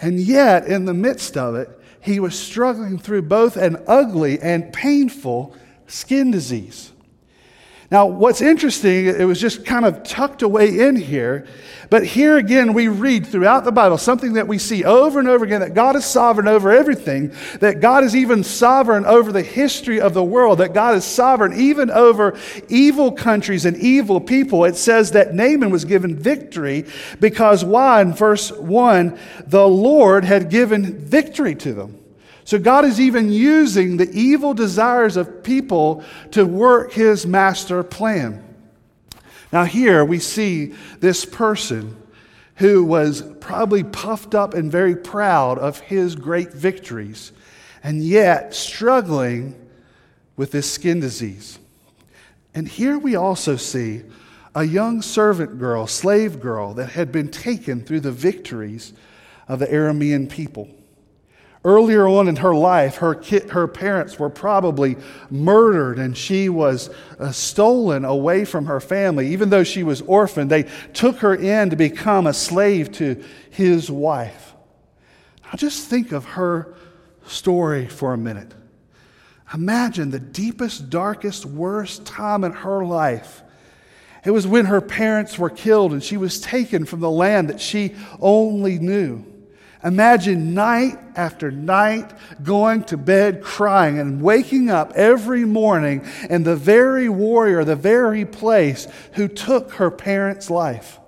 And 0.00 0.18
yet, 0.18 0.66
in 0.66 0.84
the 0.84 0.94
midst 0.94 1.36
of 1.36 1.54
it, 1.54 1.70
he 2.00 2.18
was 2.18 2.38
struggling 2.38 2.98
through 2.98 3.22
both 3.22 3.56
an 3.56 3.82
ugly 3.86 4.40
and 4.40 4.72
painful 4.72 5.54
skin 5.86 6.30
disease. 6.30 6.92
Now, 7.90 8.04
what's 8.04 8.42
interesting, 8.42 9.06
it 9.06 9.26
was 9.26 9.40
just 9.40 9.64
kind 9.64 9.86
of 9.86 10.02
tucked 10.02 10.42
away 10.42 10.78
in 10.78 10.94
here, 10.94 11.46
but 11.88 12.04
here 12.04 12.36
again 12.36 12.74
we 12.74 12.88
read 12.88 13.26
throughout 13.26 13.64
the 13.64 13.72
Bible 13.72 13.96
something 13.96 14.34
that 14.34 14.46
we 14.46 14.58
see 14.58 14.84
over 14.84 15.18
and 15.18 15.26
over 15.26 15.42
again 15.42 15.60
that 15.60 15.72
God 15.72 15.96
is 15.96 16.04
sovereign 16.04 16.48
over 16.48 16.70
everything, 16.70 17.32
that 17.60 17.80
God 17.80 18.04
is 18.04 18.14
even 18.14 18.44
sovereign 18.44 19.06
over 19.06 19.32
the 19.32 19.42
history 19.42 20.02
of 20.02 20.12
the 20.12 20.22
world, 20.22 20.58
that 20.58 20.74
God 20.74 20.96
is 20.96 21.04
sovereign 21.06 21.58
even 21.58 21.90
over 21.90 22.38
evil 22.68 23.10
countries 23.10 23.64
and 23.64 23.74
evil 23.78 24.20
people. 24.20 24.66
It 24.66 24.76
says 24.76 25.12
that 25.12 25.32
Naaman 25.32 25.70
was 25.70 25.86
given 25.86 26.14
victory 26.14 26.84
because 27.20 27.64
why? 27.64 28.02
In 28.02 28.12
verse 28.12 28.52
1, 28.52 29.18
the 29.46 29.66
Lord 29.66 30.26
had 30.26 30.50
given 30.50 30.98
victory 30.98 31.54
to 31.54 31.72
them. 31.72 31.98
So 32.48 32.58
God 32.58 32.86
is 32.86 32.98
even 32.98 33.30
using 33.30 33.98
the 33.98 34.10
evil 34.10 34.54
desires 34.54 35.18
of 35.18 35.42
people 35.42 36.02
to 36.30 36.46
work 36.46 36.92
his 36.92 37.26
master 37.26 37.82
plan. 37.82 38.42
Now, 39.52 39.64
here 39.64 40.02
we 40.02 40.18
see 40.18 40.72
this 40.98 41.26
person 41.26 41.94
who 42.54 42.84
was 42.84 43.20
probably 43.40 43.84
puffed 43.84 44.34
up 44.34 44.54
and 44.54 44.72
very 44.72 44.96
proud 44.96 45.58
of 45.58 45.80
his 45.80 46.16
great 46.16 46.54
victories, 46.54 47.32
and 47.84 48.02
yet 48.02 48.54
struggling 48.54 49.54
with 50.38 50.50
this 50.50 50.72
skin 50.72 51.00
disease. 51.00 51.58
And 52.54 52.66
here 52.66 52.98
we 52.98 53.14
also 53.14 53.56
see 53.56 54.04
a 54.54 54.64
young 54.64 55.02
servant 55.02 55.58
girl, 55.58 55.86
slave 55.86 56.40
girl, 56.40 56.72
that 56.72 56.92
had 56.92 57.12
been 57.12 57.28
taken 57.28 57.84
through 57.84 58.00
the 58.00 58.10
victories 58.10 58.94
of 59.48 59.58
the 59.58 59.66
Aramean 59.66 60.30
people. 60.30 60.66
Earlier 61.68 62.08
on 62.08 62.28
in 62.28 62.36
her 62.36 62.54
life, 62.54 62.96
her, 62.96 63.14
kid, 63.14 63.50
her 63.50 63.68
parents 63.68 64.18
were 64.18 64.30
probably 64.30 64.96
murdered 65.28 65.98
and 65.98 66.16
she 66.16 66.48
was 66.48 66.88
uh, 67.18 67.30
stolen 67.30 68.06
away 68.06 68.46
from 68.46 68.64
her 68.64 68.80
family. 68.80 69.28
Even 69.34 69.50
though 69.50 69.64
she 69.64 69.82
was 69.82 70.00
orphaned, 70.00 70.50
they 70.50 70.62
took 70.94 71.18
her 71.18 71.34
in 71.34 71.68
to 71.68 71.76
become 71.76 72.26
a 72.26 72.32
slave 72.32 72.90
to 72.92 73.22
his 73.50 73.90
wife. 73.90 74.54
Now, 75.44 75.50
just 75.56 75.88
think 75.88 76.10
of 76.10 76.24
her 76.24 76.74
story 77.26 77.86
for 77.86 78.14
a 78.14 78.18
minute. 78.18 78.54
Imagine 79.52 80.10
the 80.10 80.20
deepest, 80.20 80.88
darkest, 80.88 81.44
worst 81.44 82.06
time 82.06 82.44
in 82.44 82.52
her 82.52 82.82
life. 82.82 83.42
It 84.24 84.30
was 84.30 84.46
when 84.46 84.64
her 84.64 84.80
parents 84.80 85.38
were 85.38 85.50
killed 85.50 85.92
and 85.92 86.02
she 86.02 86.16
was 86.16 86.40
taken 86.40 86.86
from 86.86 87.00
the 87.00 87.10
land 87.10 87.50
that 87.50 87.60
she 87.60 87.94
only 88.20 88.78
knew. 88.78 89.26
Imagine 89.84 90.54
night 90.54 90.98
after 91.14 91.52
night 91.52 92.10
going 92.42 92.82
to 92.84 92.96
bed 92.96 93.42
crying 93.42 93.98
and 93.98 94.20
waking 94.20 94.70
up 94.70 94.92
every 94.94 95.44
morning 95.44 96.04
in 96.28 96.42
the 96.42 96.56
very 96.56 97.08
warrior, 97.08 97.64
the 97.64 97.76
very 97.76 98.24
place 98.24 98.88
who 99.12 99.28
took 99.28 99.72
her 99.74 99.90
parents' 99.90 100.50
life. 100.50 100.98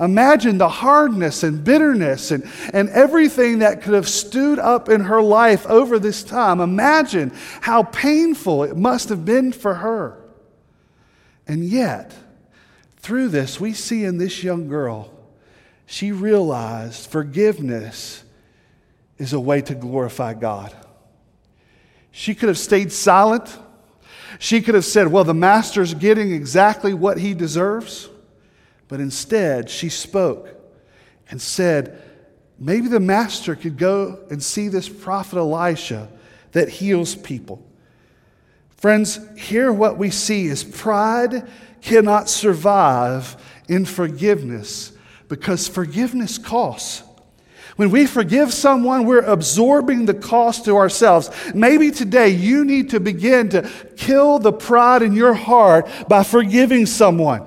Imagine 0.00 0.56
the 0.56 0.70
hardness 0.70 1.42
and 1.42 1.62
bitterness 1.62 2.30
and, 2.30 2.48
and 2.72 2.88
everything 2.88 3.58
that 3.58 3.82
could 3.82 3.94
have 3.94 4.08
stewed 4.08 4.58
up 4.58 4.88
in 4.88 5.02
her 5.02 5.20
life 5.20 5.66
over 5.66 5.98
this 5.98 6.24
time. 6.24 6.60
Imagine 6.60 7.30
how 7.60 7.82
painful 7.82 8.64
it 8.64 8.76
must 8.76 9.10
have 9.10 9.26
been 9.26 9.52
for 9.52 9.74
her. 9.74 10.18
And 11.46 11.62
yet, 11.62 12.14
through 12.96 13.28
this, 13.28 13.60
we 13.60 13.74
see 13.74 14.04
in 14.04 14.16
this 14.16 14.42
young 14.42 14.66
girl 14.66 15.11
she 15.92 16.10
realized 16.10 17.10
forgiveness 17.10 18.24
is 19.18 19.34
a 19.34 19.40
way 19.40 19.60
to 19.60 19.74
glorify 19.74 20.32
God. 20.32 20.74
She 22.10 22.34
could 22.34 22.48
have 22.48 22.56
stayed 22.56 22.90
silent. 22.90 23.58
She 24.38 24.62
could 24.62 24.74
have 24.74 24.86
said, 24.86 25.08
Well, 25.08 25.24
the 25.24 25.34
master's 25.34 25.92
getting 25.92 26.32
exactly 26.32 26.94
what 26.94 27.18
he 27.18 27.34
deserves. 27.34 28.08
But 28.88 29.00
instead, 29.00 29.68
she 29.68 29.90
spoke 29.90 30.48
and 31.28 31.42
said, 31.42 32.00
Maybe 32.58 32.88
the 32.88 32.98
master 32.98 33.54
could 33.54 33.76
go 33.76 34.24
and 34.30 34.42
see 34.42 34.68
this 34.68 34.88
prophet 34.88 35.36
Elisha 35.36 36.08
that 36.52 36.70
heals 36.70 37.14
people. 37.14 37.62
Friends, 38.78 39.20
here 39.36 39.70
what 39.70 39.98
we 39.98 40.08
see 40.08 40.46
is 40.46 40.64
pride 40.64 41.46
cannot 41.82 42.30
survive 42.30 43.36
in 43.68 43.84
forgiveness 43.84 44.91
because 45.32 45.66
forgiveness 45.66 46.36
costs. 46.36 47.02
When 47.76 47.90
we 47.90 48.04
forgive 48.04 48.52
someone, 48.52 49.06
we're 49.06 49.22
absorbing 49.22 50.04
the 50.04 50.12
cost 50.12 50.66
to 50.66 50.76
ourselves. 50.76 51.30
Maybe 51.54 51.90
today 51.90 52.28
you 52.28 52.66
need 52.66 52.90
to 52.90 53.00
begin 53.00 53.48
to 53.48 53.66
kill 53.96 54.40
the 54.40 54.52
pride 54.52 55.00
in 55.00 55.14
your 55.14 55.32
heart 55.32 55.88
by 56.06 56.22
forgiving 56.22 56.84
someone. 56.84 57.46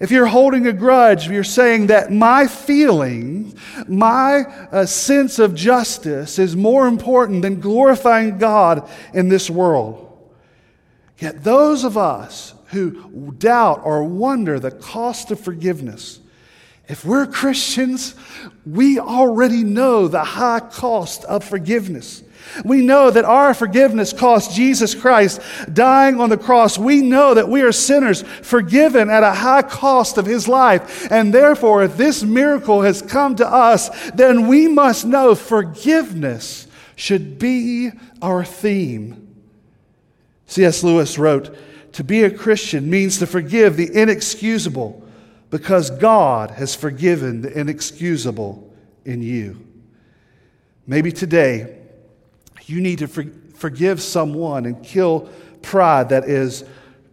If 0.00 0.10
you're 0.10 0.24
holding 0.24 0.66
a 0.66 0.72
grudge, 0.72 1.28
you're 1.28 1.44
saying 1.44 1.88
that 1.88 2.10
my 2.10 2.46
feeling, 2.46 3.54
my 3.86 4.44
uh, 4.72 4.86
sense 4.86 5.38
of 5.38 5.54
justice 5.54 6.38
is 6.38 6.56
more 6.56 6.86
important 6.86 7.42
than 7.42 7.60
glorifying 7.60 8.38
God 8.38 8.88
in 9.12 9.28
this 9.28 9.50
world. 9.50 10.08
Yet 11.18 11.44
those 11.44 11.84
of 11.84 11.98
us 11.98 12.54
who 12.68 13.34
doubt 13.36 13.82
or 13.84 14.04
wonder 14.04 14.58
the 14.58 14.70
cost 14.70 15.30
of 15.30 15.38
forgiveness, 15.38 16.20
if 16.88 17.04
we're 17.04 17.26
Christians, 17.26 18.14
we 18.66 18.98
already 18.98 19.62
know 19.62 20.08
the 20.08 20.24
high 20.24 20.60
cost 20.60 21.24
of 21.24 21.44
forgiveness. 21.44 22.22
We 22.64 22.84
know 22.84 23.10
that 23.10 23.24
our 23.24 23.54
forgiveness 23.54 24.12
cost 24.12 24.54
Jesus 24.54 24.94
Christ 24.94 25.40
dying 25.72 26.20
on 26.20 26.28
the 26.28 26.36
cross. 26.36 26.76
We 26.76 27.00
know 27.00 27.34
that 27.34 27.48
we 27.48 27.62
are 27.62 27.72
sinners 27.72 28.22
forgiven 28.22 29.10
at 29.10 29.22
a 29.22 29.32
high 29.32 29.62
cost 29.62 30.18
of 30.18 30.26
his 30.26 30.48
life. 30.48 31.10
And 31.10 31.32
therefore, 31.32 31.84
if 31.84 31.96
this 31.96 32.22
miracle 32.22 32.82
has 32.82 33.00
come 33.00 33.36
to 33.36 33.46
us, 33.46 34.10
then 34.10 34.48
we 34.48 34.68
must 34.68 35.06
know 35.06 35.34
forgiveness 35.34 36.66
should 36.96 37.38
be 37.38 37.90
our 38.20 38.44
theme. 38.44 39.34
C.S. 40.46 40.82
Lewis 40.82 41.18
wrote, 41.18 41.56
To 41.92 42.04
be 42.04 42.24
a 42.24 42.30
Christian 42.30 42.90
means 42.90 43.18
to 43.18 43.26
forgive 43.26 43.76
the 43.76 43.90
inexcusable 43.94 45.02
because 45.52 45.90
God 45.90 46.50
has 46.52 46.74
forgiven 46.74 47.42
the 47.42 47.52
inexcusable 47.60 48.72
in 49.04 49.20
you. 49.20 49.64
Maybe 50.86 51.12
today 51.12 51.78
you 52.64 52.80
need 52.80 53.00
to 53.00 53.06
for- 53.06 53.30
forgive 53.54 54.00
someone 54.00 54.64
and 54.64 54.82
kill 54.82 55.28
pride 55.60 56.08
that 56.08 56.24
is 56.24 56.64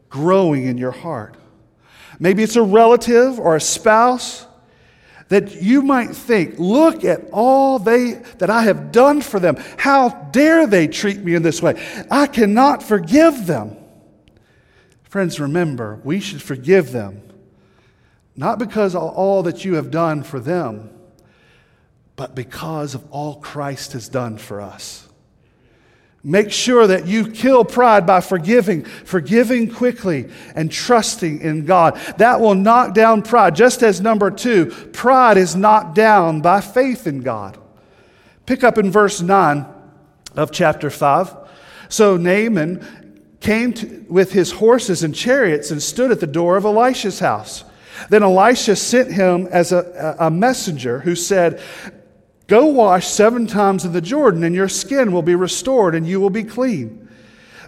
growing 0.07 0.63
in 0.63 0.77
your 0.77 0.91
heart. 0.91 1.35
Maybe 2.17 2.41
it's 2.41 2.55
a 2.55 2.63
relative 2.63 3.41
or 3.41 3.57
a 3.57 3.61
spouse 3.61 4.47
that 5.27 5.61
you 5.61 5.81
might 5.81 6.15
think, 6.15 6.57
look 6.57 7.03
at 7.03 7.25
all 7.33 7.77
they 7.77 8.13
that 8.37 8.49
I 8.49 8.63
have 8.63 8.93
done 8.93 9.19
for 9.19 9.41
them. 9.41 9.57
How 9.77 10.09
dare 10.31 10.65
they 10.65 10.87
treat 10.87 11.19
me 11.19 11.35
in 11.35 11.43
this 11.43 11.61
way? 11.61 11.75
I 12.09 12.25
cannot 12.25 12.83
forgive 12.83 13.47
them. 13.47 13.75
Friends, 15.03 15.41
remember, 15.41 15.99
we 16.05 16.21
should 16.21 16.41
forgive 16.41 16.93
them 16.93 17.28
not 18.39 18.57
because 18.57 18.95
of 18.95 19.01
all 19.01 19.43
that 19.43 19.65
you 19.65 19.75
have 19.75 19.91
done 19.91 20.23
for 20.23 20.39
them, 20.39 20.89
but 22.15 22.35
because 22.35 22.95
of 22.95 23.03
all 23.11 23.35
Christ 23.35 23.91
has 23.91 24.07
done 24.07 24.37
for 24.37 24.61
us. 24.61 25.09
Make 26.23 26.49
sure 26.49 26.87
that 26.87 27.05
you 27.05 27.29
kill 27.29 27.65
pride 27.65 28.07
by 28.07 28.21
forgiving, 28.21 28.85
forgiving 28.85 29.69
quickly, 29.69 30.29
and 30.55 30.71
trusting 30.71 31.41
in 31.41 31.65
God. 31.65 31.99
That 32.17 32.39
will 32.39 32.55
knock 32.55 32.93
down 32.93 33.23
pride. 33.23 33.57
Just 33.57 33.83
as 33.83 33.99
number 33.99 34.31
two, 34.31 34.67
pride 34.93 35.35
is 35.35 35.57
knocked 35.57 35.95
down 35.95 36.39
by 36.39 36.61
faith 36.61 37.07
in 37.07 37.19
God. 37.19 37.57
Pick 38.45 38.63
up 38.63 38.77
in 38.77 38.89
verse 38.89 39.19
9 39.19 39.65
of 40.37 40.53
chapter 40.53 40.89
5. 40.89 41.35
So 41.89 42.15
Naaman 42.15 43.35
came 43.41 43.73
to, 43.73 44.05
with 44.07 44.31
his 44.31 44.53
horses 44.53 45.03
and 45.03 45.13
chariots 45.13 45.71
and 45.71 45.83
stood 45.83 46.09
at 46.09 46.21
the 46.21 46.27
door 46.27 46.55
of 46.55 46.63
Elisha's 46.63 47.19
house. 47.19 47.65
Then 48.09 48.23
Elisha 48.23 48.75
sent 48.75 49.11
him 49.11 49.47
as 49.51 49.71
a, 49.71 50.15
a 50.19 50.31
messenger 50.31 50.99
who 50.99 51.15
said, 51.15 51.61
Go 52.47 52.65
wash 52.65 53.07
seven 53.07 53.45
times 53.45 53.85
in 53.85 53.91
the 53.91 54.01
Jordan, 54.01 54.43
and 54.43 54.55
your 54.55 54.69
skin 54.69 55.11
will 55.11 55.21
be 55.21 55.35
restored, 55.35 55.93
and 55.93 56.07
you 56.07 56.19
will 56.19 56.31
be 56.31 56.43
clean. 56.43 57.07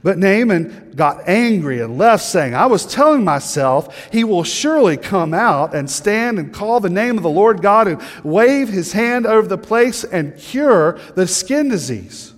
But 0.04 0.18
Naaman 0.18 0.94
got 0.96 1.28
angry 1.30 1.80
and 1.82 1.98
left, 1.98 2.24
saying, 2.24 2.56
I 2.56 2.66
was 2.66 2.88
telling 2.88 3.24
myself, 3.24 4.10
he 4.12 4.24
will 4.24 4.44
surely 4.44 4.98
come 4.98 5.34
out 5.34 5.76
and 5.76 5.88
stand 5.90 6.40
and 6.40 6.52
call 6.52 6.80
the 6.80 6.90
name 6.90 7.18
of 7.18 7.24
the 7.24 7.30
Lord 7.30 7.62
God 7.62 7.88
and 7.88 8.02
wave 8.24 8.70
his 8.70 8.94
hand 8.94 9.28
over 9.28 9.48
the 9.48 9.60
place 9.60 10.04
and 10.04 10.36
cure 10.36 11.00
the 11.14 11.28
skin 11.28 11.70
disease. 11.70 12.34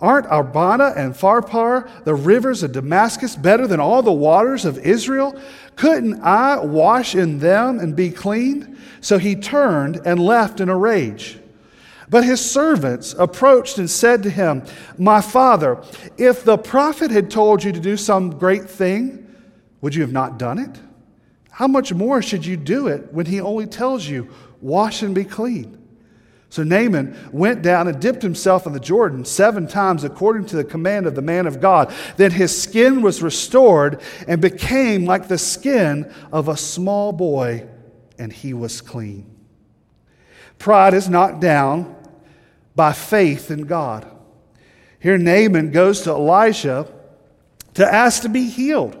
Aren't 0.00 0.26
Abana 0.30 0.92
and 0.96 1.14
Pharpar, 1.14 2.04
the 2.04 2.14
rivers 2.14 2.62
of 2.62 2.72
Damascus, 2.72 3.36
better 3.36 3.66
than 3.66 3.80
all 3.80 4.02
the 4.02 4.12
waters 4.12 4.64
of 4.64 4.78
Israel? 4.78 5.38
Couldn't 5.76 6.22
I 6.22 6.58
wash 6.58 7.14
in 7.14 7.38
them 7.38 7.78
and 7.78 7.94
be 7.94 8.10
clean? 8.10 8.78
So 9.00 9.18
he 9.18 9.36
turned 9.36 10.00
and 10.04 10.18
left 10.18 10.60
in 10.60 10.68
a 10.68 10.76
rage. 10.76 11.38
But 12.08 12.24
his 12.24 12.40
servants 12.40 13.14
approached 13.18 13.78
and 13.78 13.90
said 13.90 14.22
to 14.22 14.30
him, 14.30 14.64
My 14.96 15.20
father, 15.20 15.82
if 16.16 16.44
the 16.44 16.56
prophet 16.56 17.10
had 17.10 17.30
told 17.30 17.62
you 17.62 17.72
to 17.72 17.80
do 17.80 17.96
some 17.96 18.38
great 18.38 18.68
thing, 18.68 19.26
would 19.80 19.94
you 19.94 20.02
have 20.02 20.12
not 20.12 20.38
done 20.38 20.58
it? 20.58 20.80
How 21.50 21.66
much 21.66 21.92
more 21.92 22.22
should 22.22 22.46
you 22.46 22.56
do 22.56 22.88
it 22.88 23.12
when 23.12 23.26
he 23.26 23.40
only 23.40 23.66
tells 23.66 24.06
you, 24.06 24.28
Wash 24.60 25.02
and 25.02 25.14
be 25.14 25.24
clean? 25.24 25.75
So 26.56 26.62
Naaman 26.62 27.14
went 27.32 27.60
down 27.60 27.86
and 27.86 28.00
dipped 28.00 28.22
himself 28.22 28.66
in 28.66 28.72
the 28.72 28.80
Jordan 28.80 29.26
seven 29.26 29.68
times 29.68 30.04
according 30.04 30.46
to 30.46 30.56
the 30.56 30.64
command 30.64 31.04
of 31.04 31.14
the 31.14 31.20
man 31.20 31.46
of 31.46 31.60
God. 31.60 31.92
Then 32.16 32.30
his 32.30 32.62
skin 32.62 33.02
was 33.02 33.20
restored 33.20 34.00
and 34.26 34.40
became 34.40 35.04
like 35.04 35.28
the 35.28 35.36
skin 35.36 36.10
of 36.32 36.48
a 36.48 36.56
small 36.56 37.12
boy, 37.12 37.66
and 38.18 38.32
he 38.32 38.54
was 38.54 38.80
clean. 38.80 39.30
Pride 40.58 40.94
is 40.94 41.10
knocked 41.10 41.40
down 41.40 41.94
by 42.74 42.94
faith 42.94 43.50
in 43.50 43.66
God. 43.66 44.10
Here, 44.98 45.18
Naaman 45.18 45.72
goes 45.72 46.00
to 46.04 46.10
Elisha 46.12 46.90
to 47.74 47.86
ask 47.86 48.22
to 48.22 48.30
be 48.30 48.48
healed 48.48 48.96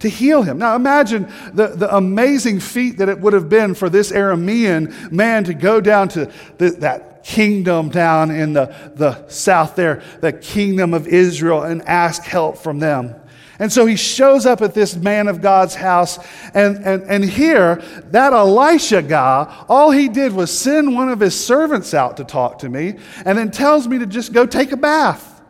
to 0.00 0.08
heal 0.08 0.42
him. 0.42 0.58
Now 0.58 0.76
imagine 0.76 1.32
the, 1.52 1.68
the 1.68 1.94
amazing 1.94 2.60
feat 2.60 2.98
that 2.98 3.08
it 3.08 3.18
would 3.20 3.32
have 3.32 3.48
been 3.48 3.74
for 3.74 3.88
this 3.88 4.12
Aramean 4.12 5.10
man 5.10 5.44
to 5.44 5.54
go 5.54 5.80
down 5.80 6.08
to 6.10 6.30
the, 6.58 6.70
that 6.70 7.24
kingdom 7.24 7.88
down 7.88 8.30
in 8.30 8.52
the, 8.52 8.66
the 8.94 9.28
south 9.28 9.74
there, 9.74 10.02
the 10.20 10.32
kingdom 10.32 10.94
of 10.94 11.08
Israel, 11.08 11.62
and 11.64 11.82
ask 11.82 12.22
help 12.22 12.56
from 12.56 12.78
them. 12.78 13.14
And 13.58 13.72
so 13.72 13.86
he 13.86 13.96
shows 13.96 14.44
up 14.44 14.60
at 14.60 14.74
this 14.74 14.94
man 14.96 15.28
of 15.28 15.40
God's 15.40 15.74
house, 15.74 16.18
and, 16.54 16.76
and, 16.84 17.02
and 17.04 17.24
here, 17.24 17.76
that 18.10 18.32
Elisha 18.32 19.02
guy, 19.02 19.64
all 19.68 19.90
he 19.90 20.08
did 20.08 20.32
was 20.32 20.56
send 20.56 20.94
one 20.94 21.08
of 21.08 21.20
his 21.20 21.38
servants 21.38 21.94
out 21.94 22.18
to 22.18 22.24
talk 22.24 22.58
to 22.60 22.68
me, 22.68 22.96
and 23.24 23.38
then 23.38 23.50
tells 23.50 23.88
me 23.88 23.98
to 23.98 24.06
just 24.06 24.32
go 24.32 24.46
take 24.46 24.72
a 24.72 24.76
bath. 24.76 25.42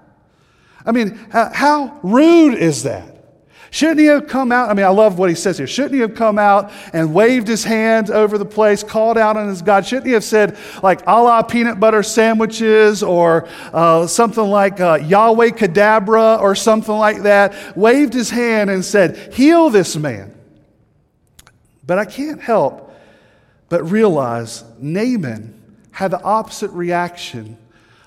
I 0.85 0.93
mean, 0.93 1.17
how 1.31 1.99
rude 2.05 2.55
is 2.55 2.85
that? 2.85 3.16
Shouldn't 3.71 4.01
he 4.01 4.07
have 4.07 4.27
come 4.27 4.53
out? 4.53 4.71
I 4.71 4.75
mean, 4.75 4.87
I 4.87 4.91
love 4.91 5.19
what 5.19 5.29
he 5.29 5.35
says 5.35 5.59
here. 5.59 5.67
Shouldn't 5.67 5.95
he 5.95 6.01
have 6.01 6.15
come 6.15 6.39
out 6.39 6.73
and 6.93 7.13
waved 7.13 7.49
his 7.49 7.65
hands 7.65 8.11
over 8.11 8.39
the 8.39 8.45
place, 8.45 8.83
called 8.83 9.19
out 9.19 9.37
on 9.37 9.49
his 9.49 9.63
God? 9.63 9.85
Shouldn't 9.85 10.07
he 10.07 10.13
have 10.13 10.25
said, 10.25 10.57
like, 10.83 11.03
a 11.07 11.23
la 11.23 11.43
peanut 11.43 11.81
butter 11.81 12.03
sandwiches 12.03 13.03
or 13.03 13.49
uh, 13.73 14.07
something 14.07 14.45
like 14.45 14.81
uh, 14.81 14.95
Yahweh 15.03 15.51
Cadabra 15.51 16.41
or 16.41 16.55
something 16.55 16.95
like 16.95 17.23
that? 17.23 17.77
Waved 17.77 18.15
his 18.15 18.31
hand 18.31 18.71
and 18.71 18.85
said, 18.85 19.35
Heal 19.35 19.71
this 19.71 19.97
man. 19.97 20.33
But 21.85 21.99
I 21.99 22.05
can't 22.05 22.41
help 22.41 22.87
but 23.69 23.91
realize 23.91 24.65
Naaman 24.79 25.55
had 25.93 26.11
the 26.11 26.23
opposite 26.23 26.71
reaction 26.71 27.59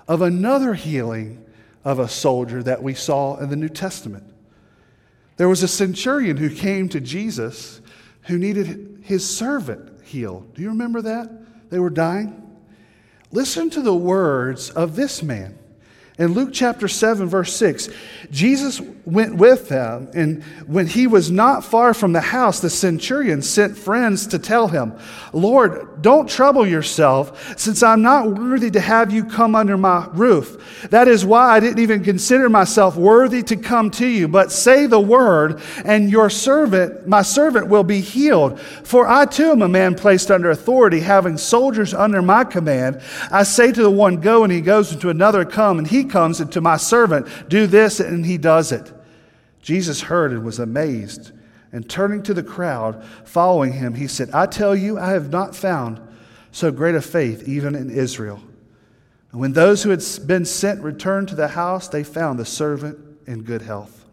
of 0.08 0.22
another 0.22 0.74
healing 0.74 1.46
of 1.84 2.00
a 2.00 2.08
soldier 2.08 2.64
that 2.64 2.82
we 2.82 2.94
saw 2.94 3.38
in 3.38 3.50
the 3.50 3.56
New 3.56 3.70
Testament. 3.70 4.24
There 5.40 5.48
was 5.48 5.64
a 5.64 5.70
centurion 5.70 6.36
who 6.36 6.50
came 6.50 6.90
to 6.90 7.00
Jesus 7.00 7.80
who 8.24 8.38
needed 8.38 9.04
his 9.04 9.26
servant 9.26 10.04
healed. 10.04 10.54
Do 10.54 10.62
you 10.62 10.68
remember 10.68 11.02
that? 11.04 11.70
They 11.70 11.80
were 11.80 11.90
dying. 11.90 12.60
Listen 13.32 13.70
to 13.70 13.82
the 13.82 13.96
words 13.96 14.70
of 14.70 14.98
this 14.98 15.24
man. 15.24 15.58
In 16.20 16.34
Luke 16.34 16.50
chapter 16.52 16.90
7, 16.90 17.30
verse 17.30 17.56
6, 17.56 17.88
Jesus 18.30 18.82
went 19.06 19.38
with 19.38 19.70
them, 19.70 20.10
and 20.14 20.44
when 20.68 20.86
he 20.86 21.08
was 21.08 21.32
not 21.32 21.64
far 21.64 21.94
from 21.94 22.12
the 22.12 22.20
house, 22.20 22.60
the 22.60 22.70
centurion 22.70 23.42
sent 23.42 23.78
friends 23.78 24.28
to 24.28 24.38
tell 24.38 24.68
him, 24.68 24.94
Lord, 25.32 26.02
don't 26.02 26.30
trouble 26.30 26.68
yourself, 26.68 27.58
since 27.58 27.82
I'm 27.82 28.02
not 28.02 28.38
worthy 28.38 28.70
to 28.72 28.82
have 28.82 29.14
you 29.14 29.24
come 29.24 29.56
under 29.56 29.78
my 29.78 30.10
roof. 30.12 30.88
That 30.90 31.08
is 31.08 31.24
why 31.24 31.56
I 31.56 31.62
didn't 31.62 31.80
even 31.80 32.04
consider 32.04 32.50
myself 32.50 32.98
worthy 32.98 33.42
to 33.44 33.56
come 33.56 33.90
to 33.92 34.06
you. 34.06 34.28
But 34.28 34.52
say 34.52 34.88
the 34.88 35.00
word, 35.00 35.62
and 35.86 36.12
your 36.12 36.30
servant, 36.30 37.08
my 37.08 37.22
servant, 37.22 37.68
will 37.68 37.86
be 37.86 38.02
healed. 38.02 38.60
For 38.60 39.08
I 39.08 39.26
too 39.26 39.52
am 39.52 39.62
a 39.62 39.70
man 39.70 39.96
placed 39.96 40.32
under 40.32 40.52
authority, 40.52 41.00
having 41.00 41.38
soldiers 41.38 41.94
under 41.94 42.22
my 42.22 42.44
command. 42.44 43.02
I 43.32 43.44
say 43.44 43.72
to 43.72 43.82
the 43.82 43.90
one, 43.90 44.18
Go, 44.18 44.44
and 44.44 44.52
he 44.52 44.60
goes, 44.60 44.92
and 44.92 45.00
to 45.00 45.10
another, 45.10 45.46
Come, 45.46 45.80
and 45.80 45.88
he 45.88 46.09
comes, 46.10 46.40
and 46.40 46.52
to 46.52 46.62
my 46.62 46.78
servant, 46.78 47.28
Do 47.50 47.68
this, 47.68 48.00
and 48.00 48.26
he 48.26 48.38
does 48.38 48.72
it. 48.72 48.92
Jesus 49.62 50.02
heard 50.02 50.32
and 50.32 50.44
was 50.44 50.60
amazed. 50.60 51.32
And 51.72 51.88
turning 51.88 52.24
to 52.24 52.34
the 52.34 52.44
crowd 52.44 53.04
following 53.26 53.74
him, 53.74 53.94
he 53.94 54.08
said, 54.08 54.32
I 54.32 54.48
tell 54.48 54.76
you, 54.76 54.98
I 54.98 55.12
have 55.12 55.32
not 55.32 55.56
found 55.56 56.02
so 56.52 56.72
great 56.72 56.96
a 56.96 57.02
faith 57.02 57.48
even 57.48 57.76
in 57.76 57.92
Israel. 57.92 58.42
And 59.32 59.40
when 59.40 59.54
those 59.54 59.84
who 59.84 59.92
had 59.92 60.04
been 60.26 60.46
sent 60.46 60.82
returned 60.82 61.28
to 61.30 61.36
the 61.36 61.50
house, 61.50 61.88
they 61.88 62.04
found 62.04 62.40
the 62.40 62.46
servant 62.46 62.98
in 63.28 63.44
good 63.44 63.62
health. 63.62 64.06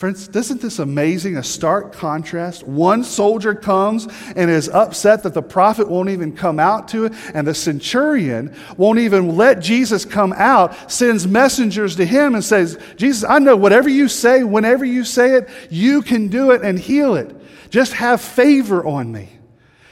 Friends, 0.00 0.30
isn't 0.30 0.62
this 0.62 0.78
amazing? 0.78 1.36
A 1.36 1.42
stark 1.42 1.92
contrast. 1.92 2.66
One 2.66 3.04
soldier 3.04 3.54
comes 3.54 4.08
and 4.34 4.50
is 4.50 4.66
upset 4.70 5.24
that 5.24 5.34
the 5.34 5.42
prophet 5.42 5.90
won't 5.90 6.08
even 6.08 6.34
come 6.34 6.58
out 6.58 6.88
to 6.88 7.04
it, 7.04 7.12
and 7.34 7.46
the 7.46 7.52
centurion 7.52 8.56
won't 8.78 8.98
even 8.98 9.36
let 9.36 9.60
Jesus 9.60 10.06
come 10.06 10.32
out, 10.32 10.90
sends 10.90 11.26
messengers 11.26 11.96
to 11.96 12.06
him 12.06 12.34
and 12.34 12.42
says, 12.42 12.78
Jesus, 12.96 13.28
I 13.28 13.40
know 13.40 13.56
whatever 13.56 13.90
you 13.90 14.08
say, 14.08 14.42
whenever 14.42 14.86
you 14.86 15.04
say 15.04 15.34
it, 15.34 15.50
you 15.68 16.00
can 16.00 16.28
do 16.28 16.52
it 16.52 16.62
and 16.62 16.78
heal 16.78 17.14
it. 17.14 17.36
Just 17.68 17.92
have 17.92 18.22
favor 18.22 18.82
on 18.86 19.12
me. 19.12 19.28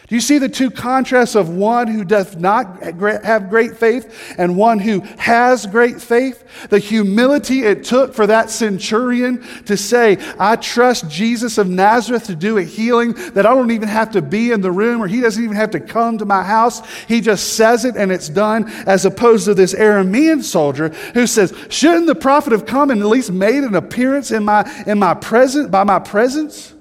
Do 0.08 0.14
you 0.14 0.22
see 0.22 0.38
the 0.38 0.48
two 0.48 0.70
contrasts 0.70 1.34
of 1.34 1.50
one 1.50 1.86
who 1.86 2.02
does 2.02 2.34
not 2.34 2.82
have 2.82 3.50
great 3.50 3.76
faith 3.76 4.34
and 4.38 4.56
one 4.56 4.78
who 4.78 5.00
has 5.18 5.66
great 5.66 6.00
faith? 6.00 6.44
The 6.70 6.78
humility 6.78 7.64
it 7.64 7.84
took 7.84 8.14
for 8.14 8.26
that 8.26 8.48
centurion 8.48 9.44
to 9.66 9.76
say, 9.76 10.16
I 10.38 10.56
trust 10.56 11.10
Jesus 11.10 11.58
of 11.58 11.68
Nazareth 11.68 12.24
to 12.24 12.34
do 12.34 12.56
a 12.56 12.62
healing 12.62 13.12
that 13.34 13.44
I 13.44 13.54
don't 13.54 13.70
even 13.70 13.88
have 13.88 14.12
to 14.12 14.22
be 14.22 14.50
in 14.50 14.62
the 14.62 14.72
room 14.72 15.02
or 15.02 15.08
he 15.08 15.20
doesn't 15.20 15.44
even 15.44 15.56
have 15.56 15.72
to 15.72 15.80
come 15.80 16.16
to 16.18 16.24
my 16.24 16.42
house. 16.42 16.80
He 17.04 17.20
just 17.20 17.52
says 17.52 17.84
it 17.84 17.94
and 17.94 18.10
it's 18.10 18.30
done, 18.30 18.66
as 18.86 19.04
opposed 19.04 19.44
to 19.44 19.52
this 19.52 19.74
Aramean 19.74 20.42
soldier 20.42 20.88
who 21.12 21.26
says, 21.26 21.52
Shouldn't 21.68 22.06
the 22.06 22.14
prophet 22.14 22.52
have 22.52 22.64
come 22.64 22.90
and 22.90 23.02
at 23.02 23.08
least 23.08 23.30
made 23.30 23.62
an 23.62 23.74
appearance 23.74 24.30
in 24.30 24.42
my, 24.42 24.66
in 24.86 24.98
my 24.98 25.12
presence, 25.12 25.68
by 25.68 25.84
my 25.84 25.98
presence? 25.98 26.72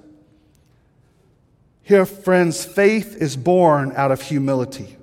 Here, 1.87 2.05
friends, 2.05 2.65
faith 2.65 3.15
is 3.15 3.37
born 3.37 3.93
out 3.95 4.11
of 4.11 4.21
humility. 4.21 4.97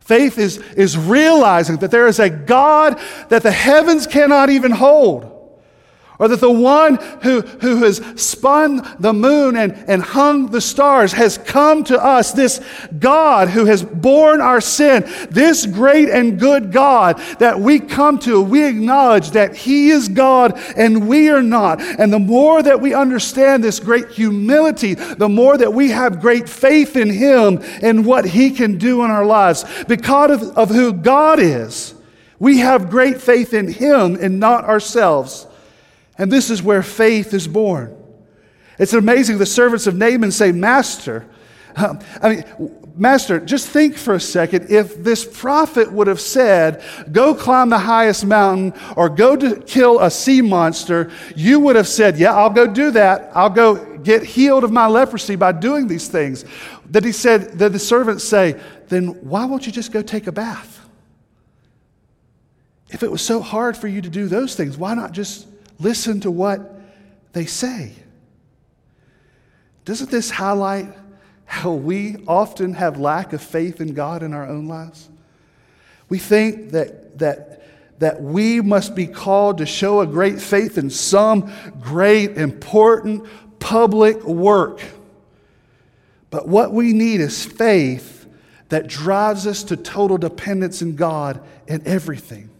Faith 0.00 0.36
is, 0.38 0.58
is 0.74 0.98
realizing 0.98 1.78
that 1.78 1.90
there 1.90 2.06
is 2.06 2.18
a 2.18 2.28
God 2.28 3.00
that 3.30 3.42
the 3.42 3.50
heavens 3.50 4.06
cannot 4.06 4.50
even 4.50 4.70
hold 4.70 5.32
or 6.18 6.28
that 6.28 6.40
the 6.40 6.50
one 6.50 6.96
who, 7.22 7.42
who 7.42 7.82
has 7.82 7.98
spun 8.16 8.96
the 8.98 9.12
moon 9.12 9.56
and, 9.56 9.72
and 9.86 10.02
hung 10.02 10.46
the 10.46 10.60
stars 10.60 11.12
has 11.12 11.38
come 11.38 11.84
to 11.84 12.02
us, 12.02 12.32
this 12.32 12.60
God 12.98 13.48
who 13.48 13.66
has 13.66 13.82
borne 13.82 14.40
our 14.40 14.60
sin, 14.60 15.04
this 15.30 15.66
great 15.66 16.08
and 16.08 16.38
good 16.40 16.72
God 16.72 17.18
that 17.38 17.60
we 17.60 17.80
come 17.80 18.18
to, 18.20 18.40
we 18.40 18.64
acknowledge 18.64 19.32
that 19.32 19.56
He 19.56 19.90
is 19.90 20.08
God 20.08 20.58
and 20.76 21.08
we 21.08 21.28
are 21.28 21.42
not. 21.42 21.80
And 21.80 22.12
the 22.12 22.18
more 22.18 22.62
that 22.62 22.80
we 22.80 22.94
understand 22.94 23.62
this 23.62 23.80
great 23.80 24.08
humility, 24.08 24.94
the 24.94 25.28
more 25.28 25.58
that 25.58 25.72
we 25.72 25.90
have 25.90 26.20
great 26.20 26.48
faith 26.48 26.96
in 26.96 27.10
Him 27.10 27.60
and 27.82 28.06
what 28.06 28.24
He 28.24 28.50
can 28.50 28.78
do 28.78 29.04
in 29.04 29.10
our 29.10 29.26
lives. 29.26 29.64
Because 29.86 30.42
of, 30.42 30.56
of 30.56 30.68
who 30.70 30.92
God 30.92 31.38
is, 31.40 31.94
we 32.38 32.58
have 32.58 32.90
great 32.90 33.20
faith 33.20 33.52
in 33.52 33.68
Him 33.68 34.16
and 34.20 34.40
not 34.40 34.64
ourselves. 34.64 35.46
And 36.18 36.30
this 36.30 36.50
is 36.50 36.62
where 36.62 36.82
faith 36.82 37.34
is 37.34 37.46
born. 37.46 37.96
It's 38.78 38.92
amazing. 38.92 39.38
The 39.38 39.46
servants 39.46 39.86
of 39.86 39.96
Naaman 39.96 40.32
say, 40.32 40.52
Master, 40.52 41.26
I 41.76 42.28
mean, 42.28 42.76
Master, 42.96 43.38
just 43.38 43.68
think 43.68 43.96
for 43.96 44.14
a 44.14 44.20
second. 44.20 44.70
If 44.70 45.02
this 45.02 45.24
prophet 45.24 45.92
would 45.92 46.06
have 46.06 46.20
said, 46.20 46.82
Go 47.12 47.34
climb 47.34 47.68
the 47.68 47.78
highest 47.78 48.24
mountain 48.24 48.72
or 48.96 49.10
go 49.10 49.36
to 49.36 49.60
kill 49.60 50.00
a 50.00 50.10
sea 50.10 50.40
monster, 50.40 51.10
you 51.34 51.60
would 51.60 51.76
have 51.76 51.88
said, 51.88 52.16
Yeah, 52.18 52.34
I'll 52.34 52.50
go 52.50 52.66
do 52.66 52.90
that. 52.92 53.30
I'll 53.34 53.50
go 53.50 53.98
get 53.98 54.22
healed 54.22 54.64
of 54.64 54.72
my 54.72 54.86
leprosy 54.86 55.36
by 55.36 55.52
doing 55.52 55.88
these 55.88 56.08
things. 56.08 56.46
That 56.90 57.04
he 57.04 57.12
said, 57.12 57.58
that 57.58 57.72
the 57.72 57.78
servants 57.78 58.24
say, 58.24 58.58
Then 58.88 59.08
why 59.28 59.44
won't 59.44 59.66
you 59.66 59.72
just 59.72 59.92
go 59.92 60.00
take 60.00 60.26
a 60.26 60.32
bath? 60.32 60.80
If 62.88 63.02
it 63.02 63.10
was 63.10 63.20
so 63.20 63.40
hard 63.40 63.76
for 63.76 63.88
you 63.88 64.00
to 64.00 64.08
do 64.08 64.26
those 64.28 64.54
things, 64.54 64.78
why 64.78 64.94
not 64.94 65.12
just 65.12 65.46
Listen 65.78 66.20
to 66.20 66.30
what 66.30 66.80
they 67.32 67.46
say. 67.46 67.92
Doesn't 69.84 70.10
this 70.10 70.30
highlight 70.30 70.88
how 71.44 71.72
we 71.72 72.16
often 72.26 72.74
have 72.74 72.98
lack 72.98 73.32
of 73.32 73.42
faith 73.42 73.80
in 73.80 73.94
God 73.94 74.22
in 74.22 74.32
our 74.32 74.46
own 74.46 74.66
lives? 74.66 75.08
We 76.08 76.18
think 76.18 76.70
that, 76.70 77.18
that 77.18 77.56
that 77.98 78.22
we 78.22 78.60
must 78.60 78.94
be 78.94 79.06
called 79.06 79.58
to 79.58 79.66
show 79.66 80.00
a 80.00 80.06
great 80.06 80.40
faith 80.40 80.78
in 80.78 80.90
some 80.90 81.52
great, 81.80 82.36
important 82.36 83.26
public 83.58 84.22
work. 84.24 84.80
But 86.30 86.46
what 86.46 86.72
we 86.72 86.92
need 86.92 87.20
is 87.20 87.44
faith 87.44 88.26
that 88.68 88.86
drives 88.86 89.46
us 89.46 89.62
to 89.64 89.76
total 89.76 90.18
dependence 90.18 90.82
in 90.82 90.96
God 90.96 91.40
in 91.66 91.86
everything. 91.86 92.50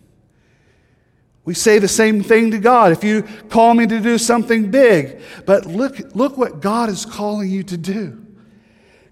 We 1.46 1.54
say 1.54 1.78
the 1.78 1.88
same 1.88 2.22
thing 2.22 2.50
to 2.50 2.59
God. 2.59 2.90
If 2.90 3.04
you 3.04 3.22
call 3.48 3.72
me 3.72 3.87
to 3.87 4.00
do 4.00 4.18
something 4.18 4.70
big, 4.70 5.20
but 5.46 5.64
look, 5.64 5.96
look 6.14 6.37
what 6.37 6.61
God 6.61 6.90
is 6.90 7.06
calling 7.06 7.48
you 7.48 7.62
to 7.62 7.76
do. 7.76 8.26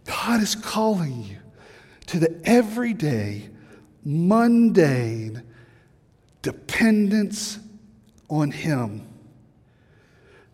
God 0.04 0.42
is 0.42 0.56
calling 0.56 1.22
you 1.22 1.38
to 2.08 2.18
the 2.18 2.40
everyday, 2.44 3.48
mundane 4.04 5.44
dependence 6.42 7.60
on 8.28 8.50
Him. 8.50 9.06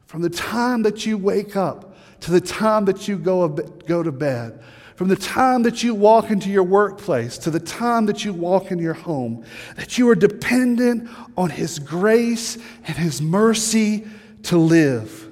From 0.07 0.21
the 0.21 0.31
time 0.31 0.83
that 0.83 1.07
you 1.07 1.17
wake 1.17 1.57
up 1.57 1.97
to 2.21 2.31
the 2.31 2.41
time 2.43 2.85
that 2.85 3.09
you 3.09 3.17
go, 3.17 3.49
go 3.49 4.03
to 4.03 4.13
bed, 4.13 4.63
from 5.01 5.09
the 5.09 5.17
time 5.17 5.63
that 5.63 5.83
you 5.83 5.95
walk 5.95 6.31
into 6.31 6.51
your 6.51 6.63
workplace 6.63 7.39
to 7.39 7.51
the 7.51 7.59
time 7.59 8.05
that 8.05 8.23
you 8.23 8.35
walk 8.35 8.71
in 8.71 8.79
your 8.79 8.93
home, 8.93 9.43
that 9.77 9.97
you 9.97 10.07
are 10.11 10.15
dependent 10.15 11.09
on 11.39 11.49
His 11.49 11.79
grace 11.79 12.59
and 12.85 12.99
His 12.99 13.23
mercy 13.23 14.07
to 14.43 14.59
live. 14.59 15.27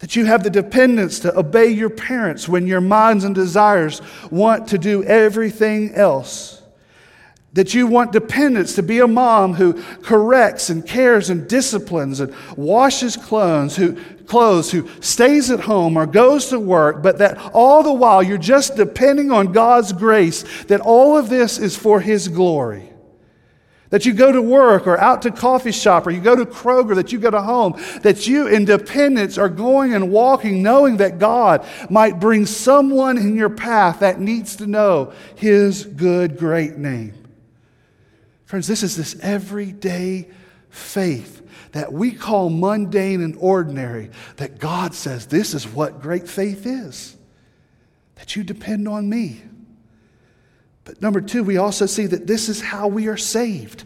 That 0.00 0.14
you 0.14 0.26
have 0.26 0.42
the 0.42 0.50
dependence 0.50 1.20
to 1.20 1.38
obey 1.38 1.68
your 1.68 1.88
parents 1.88 2.50
when 2.50 2.66
your 2.66 2.82
minds 2.82 3.24
and 3.24 3.34
desires 3.34 4.02
want 4.30 4.68
to 4.68 4.76
do 4.76 5.04
everything 5.04 5.94
else. 5.94 6.59
That 7.54 7.74
you 7.74 7.88
want 7.88 8.12
dependence 8.12 8.76
to 8.76 8.82
be 8.82 9.00
a 9.00 9.08
mom 9.08 9.54
who 9.54 9.82
corrects 10.02 10.70
and 10.70 10.86
cares 10.86 11.30
and 11.30 11.48
disciplines 11.48 12.20
and 12.20 12.32
washes 12.56 13.16
clothes, 13.16 13.74
who 13.76 13.98
clothes, 14.30 14.70
who 14.70 14.88
stays 15.00 15.50
at 15.50 15.60
home 15.60 15.96
or 15.96 16.06
goes 16.06 16.46
to 16.46 16.60
work, 16.60 17.02
but 17.02 17.18
that 17.18 17.36
all 17.52 17.82
the 17.82 17.92
while 17.92 18.22
you're 18.22 18.38
just 18.38 18.76
depending 18.76 19.32
on 19.32 19.52
God's 19.52 19.92
grace, 19.92 20.64
that 20.64 20.80
all 20.80 21.18
of 21.18 21.28
this 21.28 21.58
is 21.58 21.76
for 21.76 22.00
His 22.00 22.28
glory. 22.28 22.88
That 23.90 24.06
you 24.06 24.12
go 24.12 24.30
to 24.30 24.40
work 24.40 24.86
or 24.86 24.96
out 24.98 25.22
to 25.22 25.32
coffee 25.32 25.72
shop 25.72 26.06
or 26.06 26.12
you 26.12 26.20
go 26.20 26.36
to 26.36 26.46
Kroger, 26.46 26.94
that 26.94 27.10
you 27.10 27.18
go 27.18 27.30
to 27.30 27.42
home, 27.42 27.74
that 28.02 28.28
you 28.28 28.46
in 28.46 28.64
dependence 28.64 29.36
are 29.36 29.48
going 29.48 29.94
and 29.94 30.12
walking 30.12 30.62
knowing 30.62 30.98
that 30.98 31.18
God 31.18 31.66
might 31.90 32.20
bring 32.20 32.46
someone 32.46 33.18
in 33.18 33.34
your 33.34 33.50
path 33.50 33.98
that 33.98 34.20
needs 34.20 34.54
to 34.56 34.68
know 34.68 35.12
His 35.34 35.84
good, 35.84 36.38
great 36.38 36.76
name. 36.78 37.19
Friends, 38.50 38.66
this 38.66 38.82
is 38.82 38.96
this 38.96 39.14
everyday 39.22 40.26
faith 40.70 41.40
that 41.70 41.92
we 41.92 42.10
call 42.10 42.50
mundane 42.50 43.22
and 43.22 43.36
ordinary, 43.38 44.10
that 44.38 44.58
God 44.58 44.92
says 44.92 45.28
this 45.28 45.54
is 45.54 45.68
what 45.68 46.02
great 46.02 46.28
faith 46.28 46.66
is, 46.66 47.16
that 48.16 48.34
you 48.34 48.42
depend 48.42 48.88
on 48.88 49.08
me. 49.08 49.40
But 50.82 51.00
number 51.00 51.20
two, 51.20 51.44
we 51.44 51.58
also 51.58 51.86
see 51.86 52.06
that 52.06 52.26
this 52.26 52.48
is 52.48 52.60
how 52.60 52.88
we 52.88 53.06
are 53.06 53.16
saved. 53.16 53.84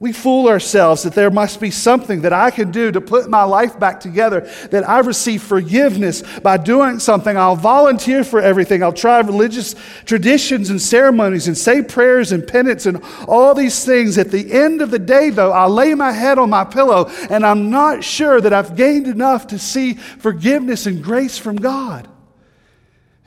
We 0.00 0.14
fool 0.14 0.48
ourselves 0.48 1.02
that 1.02 1.12
there 1.12 1.30
must 1.30 1.60
be 1.60 1.70
something 1.70 2.22
that 2.22 2.32
I 2.32 2.50
can 2.50 2.70
do 2.70 2.90
to 2.90 3.02
put 3.02 3.28
my 3.28 3.42
life 3.42 3.78
back 3.78 4.00
together, 4.00 4.50
that 4.70 4.88
I 4.88 5.00
receive 5.00 5.42
forgiveness 5.42 6.22
by 6.38 6.56
doing 6.56 6.98
something. 6.98 7.36
I'll 7.36 7.54
volunteer 7.54 8.24
for 8.24 8.40
everything. 8.40 8.82
I'll 8.82 8.94
try 8.94 9.20
religious 9.20 9.74
traditions 10.06 10.70
and 10.70 10.80
ceremonies 10.80 11.48
and 11.48 11.58
say 11.58 11.82
prayers 11.82 12.32
and 12.32 12.48
penance 12.48 12.86
and 12.86 13.04
all 13.28 13.54
these 13.54 13.84
things. 13.84 14.16
At 14.16 14.30
the 14.30 14.50
end 14.50 14.80
of 14.80 14.90
the 14.90 14.98
day, 14.98 15.28
though, 15.28 15.52
I 15.52 15.66
lay 15.66 15.92
my 15.92 16.12
head 16.12 16.38
on 16.38 16.48
my 16.48 16.64
pillow 16.64 17.10
and 17.28 17.44
I'm 17.44 17.68
not 17.68 18.02
sure 18.02 18.40
that 18.40 18.54
I've 18.54 18.76
gained 18.76 19.06
enough 19.06 19.48
to 19.48 19.58
see 19.58 19.94
forgiveness 19.94 20.86
and 20.86 21.04
grace 21.04 21.36
from 21.36 21.56
God. 21.56 22.08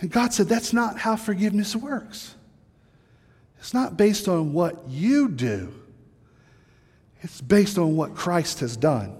And 0.01 0.09
God 0.09 0.33
said, 0.33 0.47
That's 0.47 0.73
not 0.73 0.97
how 0.97 1.17
forgiveness 1.17 1.75
works. 1.75 2.33
It's 3.59 3.75
not 3.75 3.95
based 3.95 4.27
on 4.27 4.53
what 4.53 4.89
you 4.89 5.29
do. 5.29 5.71
It's 7.23 7.41
based 7.41 7.77
on 7.77 7.95
what 7.95 8.15
Christ 8.15 8.59
has 8.59 8.77
done. 8.77 9.15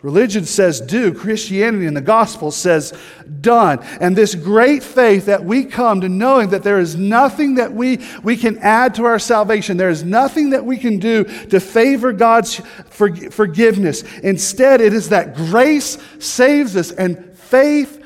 Religion 0.00 0.44
says 0.44 0.80
do, 0.80 1.12
Christianity 1.12 1.86
and 1.86 1.96
the 1.96 2.00
gospel 2.00 2.52
says 2.52 2.96
done. 3.40 3.80
And 4.00 4.14
this 4.14 4.36
great 4.36 4.84
faith 4.84 5.26
that 5.26 5.44
we 5.44 5.64
come 5.64 6.02
to 6.02 6.08
knowing 6.08 6.50
that 6.50 6.62
there 6.62 6.78
is 6.78 6.94
nothing 6.94 7.56
that 7.56 7.72
we, 7.72 7.98
we 8.22 8.36
can 8.36 8.58
add 8.58 8.94
to 8.94 9.06
our 9.06 9.18
salvation, 9.18 9.76
there 9.76 9.90
is 9.90 10.04
nothing 10.04 10.50
that 10.50 10.64
we 10.64 10.76
can 10.76 11.00
do 11.00 11.24
to 11.24 11.58
favor 11.58 12.12
God's 12.12 12.62
for, 12.90 13.12
forgiveness. 13.12 14.04
Instead, 14.18 14.80
it 14.80 14.92
is 14.92 15.08
that 15.08 15.34
grace 15.34 15.98
saves 16.20 16.76
us 16.76 16.92
and 16.92 17.36
faith 17.36 18.00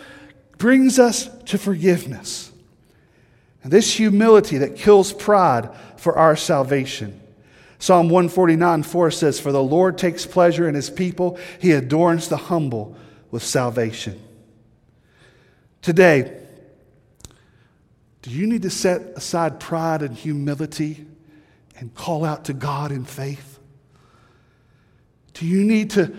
brings 0.57 0.99
us 0.99 1.29
to 1.45 1.59
forgiveness. 1.59 2.51
And 3.63 3.71
this 3.71 3.93
humility 3.93 4.59
that 4.59 4.77
kills 4.77 5.13
pride 5.13 5.69
for 5.99 6.17
our 6.17 6.37
salvation. 6.37 7.22
Psalm 7.83 8.09
149 8.11 8.85
4 8.85 9.11
says, 9.11 9.41
For 9.41 9.51
the 9.51 9.61
Lord 9.61 9.99
takes 9.99 10.25
pleasure 10.25 10.69
in 10.69 10.77
his 10.77 10.89
people, 10.89 11.37
he 11.59 11.73
adorns 11.73 12.29
the 12.29 12.37
humble 12.37 12.97
with 13.33 13.43
salvation. 13.43 14.23
Today, 15.81 16.33
do 18.23 18.31
you 18.31 18.47
need 18.47 18.63
to 18.63 18.71
set 18.71 19.01
aside 19.17 19.59
pride 19.59 20.03
and 20.03 20.17
humility 20.17 21.05
and 21.77 21.93
call 21.93 22.25
out 22.25 22.45
to 22.45 22.53
God 22.53 22.93
in 22.93 23.05
faith? 23.05 23.59
Do 25.35 25.45
you 25.45 25.65
need 25.65 25.91
to, 25.91 26.15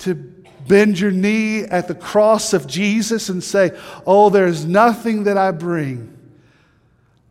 to 0.00 0.14
bend 0.14 1.00
your 1.00 1.10
knee 1.10 1.62
at 1.62 1.88
the 1.88 1.94
cross 1.94 2.52
of 2.52 2.66
Jesus 2.66 3.30
and 3.30 3.42
say, 3.42 3.70
Oh, 4.04 4.28
there's 4.28 4.66
nothing 4.66 5.24
that 5.24 5.38
I 5.38 5.52
bring. 5.52 6.14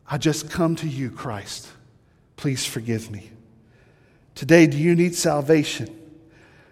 I 0.10 0.18
just 0.18 0.50
come 0.50 0.76
to 0.78 0.88
you, 0.88 1.12
Christ. 1.12 1.68
Please 2.38 2.66
forgive 2.66 3.12
me. 3.12 3.30
Today, 4.38 4.68
do 4.68 4.78
you 4.78 4.94
need 4.94 5.16
salvation? 5.16 5.90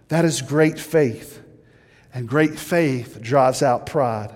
That 0.09 0.23
is 0.23 0.43
great 0.43 0.77
faith. 0.77 1.41
And 2.13 2.29
great 2.29 2.59
faith 2.59 3.19
drives 3.19 3.63
out 3.63 3.87
pride. 3.87 4.31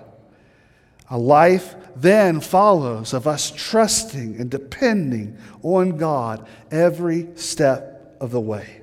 A 1.08 1.16
life 1.16 1.76
then 1.94 2.40
follows 2.40 3.14
of 3.14 3.28
us 3.28 3.52
trusting 3.52 4.34
and 4.40 4.50
depending 4.50 5.38
on 5.62 5.96
God 5.96 6.48
every 6.72 7.28
step 7.36 8.16
of 8.20 8.32
the 8.32 8.40
way. 8.40 8.80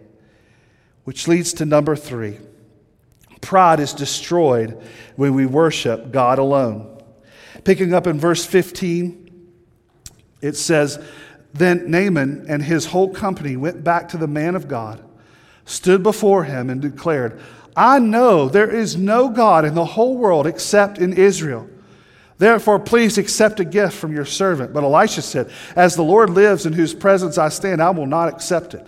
Which 1.03 1.27
leads 1.27 1.51
to 1.53 1.65
number 1.65 1.97
three 1.97 2.37
pride 3.41 3.81
is 3.81 3.91
destroyed 3.91 4.81
when 5.17 5.33
we 5.33 5.45
worship 5.45 6.09
God 6.09 6.39
alone. 6.39 7.03
Picking 7.65 7.93
up 7.93 8.07
in 8.07 8.17
verse 8.17 8.45
15, 8.45 9.27
it 10.39 10.55
says, 10.55 11.03
then 11.53 11.89
Naaman 11.89 12.45
and 12.47 12.63
his 12.63 12.87
whole 12.87 13.13
company 13.13 13.55
went 13.55 13.83
back 13.83 14.09
to 14.09 14.17
the 14.17 14.27
man 14.27 14.55
of 14.55 14.67
God, 14.67 15.03
stood 15.65 16.03
before 16.03 16.43
him, 16.43 16.69
and 16.69 16.81
declared, 16.81 17.39
I 17.75 17.99
know 17.99 18.49
there 18.49 18.69
is 18.69 18.97
no 18.97 19.29
God 19.29 19.63
in 19.63 19.75
the 19.75 19.85
whole 19.85 20.17
world 20.17 20.47
except 20.47 20.97
in 20.97 21.13
Israel. 21.13 21.69
Therefore, 22.39 22.79
please 22.79 23.17
accept 23.17 23.59
a 23.59 23.65
gift 23.65 23.95
from 23.95 24.13
your 24.13 24.25
servant. 24.25 24.73
But 24.73 24.83
Elisha 24.83 25.21
said, 25.21 25.51
As 25.75 25.95
the 25.95 26.03
Lord 26.03 26.29
lives 26.29 26.65
in 26.65 26.73
whose 26.73 26.93
presence 26.93 27.37
I 27.37 27.49
stand, 27.49 27.81
I 27.81 27.89
will 27.89 28.05
not 28.05 28.29
accept 28.29 28.73
it. 28.73 28.85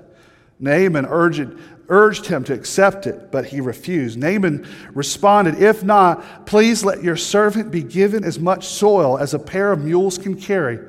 Naaman 0.60 1.06
urged, 1.08 1.58
urged 1.88 2.28
him 2.28 2.44
to 2.44 2.54
accept 2.54 3.08
it, 3.08 3.32
but 3.32 3.46
he 3.46 3.62
refused. 3.62 4.20
Naaman 4.20 4.68
responded, 4.94 5.62
If 5.62 5.84
not, 5.84 6.46
please 6.46 6.84
let 6.84 7.04
your 7.04 7.16
servant 7.16 7.72
be 7.72 7.82
given 7.82 8.24
as 8.24 8.40
much 8.40 8.68
soil 8.68 9.18
as 9.18 9.34
a 9.34 9.40
pair 9.40 9.72
of 9.72 9.84
mules 9.84 10.18
can 10.18 10.36
carry 10.36 10.80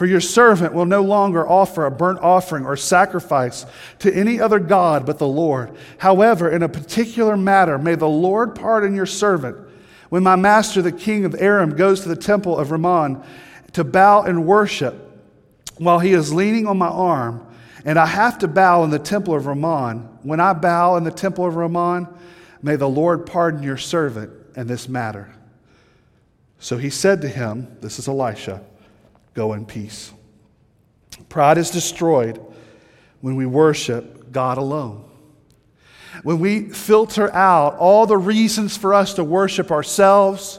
for 0.00 0.06
your 0.06 0.22
servant 0.22 0.72
will 0.72 0.86
no 0.86 1.02
longer 1.02 1.46
offer 1.46 1.84
a 1.84 1.90
burnt 1.90 2.20
offering 2.20 2.64
or 2.64 2.74
sacrifice 2.74 3.66
to 3.98 4.10
any 4.10 4.40
other 4.40 4.58
God 4.58 5.04
but 5.04 5.18
the 5.18 5.28
Lord. 5.28 5.76
However, 5.98 6.48
in 6.48 6.62
a 6.62 6.70
particular 6.70 7.36
matter, 7.36 7.76
may 7.76 7.96
the 7.96 8.08
Lord 8.08 8.54
pardon 8.54 8.94
your 8.94 9.04
servant. 9.04 9.58
When 10.08 10.22
my 10.22 10.36
master, 10.36 10.80
the 10.80 10.90
king 10.90 11.26
of 11.26 11.34
Aram, 11.38 11.76
goes 11.76 12.00
to 12.00 12.08
the 12.08 12.16
temple 12.16 12.58
of 12.58 12.70
Rimmon 12.70 13.22
to 13.74 13.84
bow 13.84 14.22
and 14.22 14.46
worship, 14.46 14.94
while 15.76 15.98
he 15.98 16.12
is 16.12 16.32
leaning 16.32 16.66
on 16.66 16.78
my 16.78 16.88
arm, 16.88 17.46
and 17.84 17.98
I 17.98 18.06
have 18.06 18.38
to 18.38 18.48
bow 18.48 18.84
in 18.84 18.90
the 18.90 18.98
temple 18.98 19.34
of 19.34 19.44
Rimmon, 19.44 20.08
when 20.22 20.40
I 20.40 20.54
bow 20.54 20.96
in 20.96 21.04
the 21.04 21.10
temple 21.10 21.44
of 21.44 21.56
Rimmon, 21.56 22.08
may 22.62 22.76
the 22.76 22.88
Lord 22.88 23.26
pardon 23.26 23.62
your 23.62 23.76
servant 23.76 24.32
in 24.56 24.66
this 24.66 24.88
matter. 24.88 25.30
So 26.58 26.78
he 26.78 26.88
said 26.88 27.20
to 27.20 27.28
him, 27.28 27.76
This 27.82 27.98
is 27.98 28.08
Elisha. 28.08 28.62
Go 29.40 29.54
in 29.54 29.64
peace. 29.64 30.12
Pride 31.30 31.56
is 31.56 31.70
destroyed 31.70 32.38
when 33.22 33.36
we 33.36 33.46
worship 33.46 34.30
God 34.30 34.58
alone. 34.58 35.08
When 36.24 36.40
we 36.40 36.68
filter 36.68 37.32
out 37.32 37.78
all 37.78 38.04
the 38.04 38.18
reasons 38.18 38.76
for 38.76 38.92
us 38.92 39.14
to 39.14 39.24
worship 39.24 39.70
ourselves, 39.70 40.58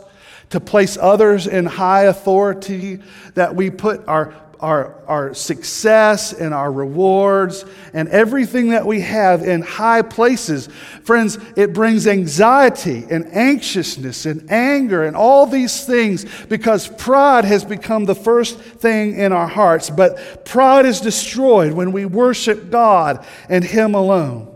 to 0.49 0.59
place 0.59 0.97
others 0.99 1.45
in 1.45 1.67
high 1.67 2.05
authority, 2.05 3.03
that 3.35 3.55
we 3.55 3.69
put 3.69 4.07
our 4.07 4.33
our, 4.61 4.95
our 5.07 5.33
success 5.33 6.33
and 6.33 6.53
our 6.53 6.71
rewards 6.71 7.65
and 7.93 8.07
everything 8.09 8.69
that 8.69 8.85
we 8.85 9.01
have 9.01 9.41
in 9.41 9.63
high 9.63 10.03
places, 10.03 10.67
friends, 11.03 11.39
it 11.57 11.73
brings 11.73 12.05
anxiety 12.05 13.05
and 13.09 13.25
anxiousness 13.33 14.27
and 14.27 14.49
anger 14.51 15.03
and 15.03 15.15
all 15.15 15.47
these 15.47 15.83
things 15.85 16.25
because 16.45 16.87
pride 16.87 17.43
has 17.43 17.65
become 17.65 18.05
the 18.05 18.15
first 18.15 18.59
thing 18.59 19.15
in 19.17 19.31
our 19.31 19.47
hearts. 19.47 19.89
But 19.89 20.45
pride 20.45 20.85
is 20.85 21.01
destroyed 21.01 21.73
when 21.73 21.91
we 21.91 22.05
worship 22.05 22.69
God 22.69 23.25
and 23.49 23.63
Him 23.63 23.95
alone. 23.95 24.47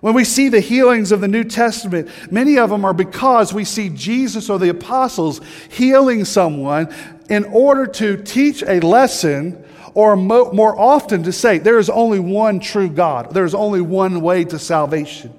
When 0.00 0.14
we 0.14 0.24
see 0.24 0.48
the 0.48 0.60
healings 0.60 1.10
of 1.10 1.20
the 1.20 1.28
New 1.28 1.44
Testament, 1.44 2.10
many 2.30 2.58
of 2.58 2.70
them 2.70 2.84
are 2.84 2.92
because 2.92 3.52
we 3.52 3.64
see 3.64 3.88
Jesus 3.88 4.50
or 4.50 4.58
the 4.58 4.68
apostles 4.68 5.40
healing 5.70 6.24
someone 6.24 6.94
in 7.28 7.44
order 7.44 7.86
to 7.86 8.22
teach 8.22 8.62
a 8.62 8.80
lesson, 8.80 9.64
or 9.94 10.16
mo- 10.16 10.52
more 10.52 10.78
often 10.78 11.22
to 11.24 11.32
say, 11.32 11.58
there 11.58 11.78
is 11.78 11.88
only 11.88 12.20
one 12.20 12.60
true 12.60 12.88
God, 12.88 13.32
there 13.32 13.44
is 13.44 13.54
only 13.54 13.80
one 13.80 14.20
way 14.20 14.44
to 14.44 14.58
salvation. 14.58 15.32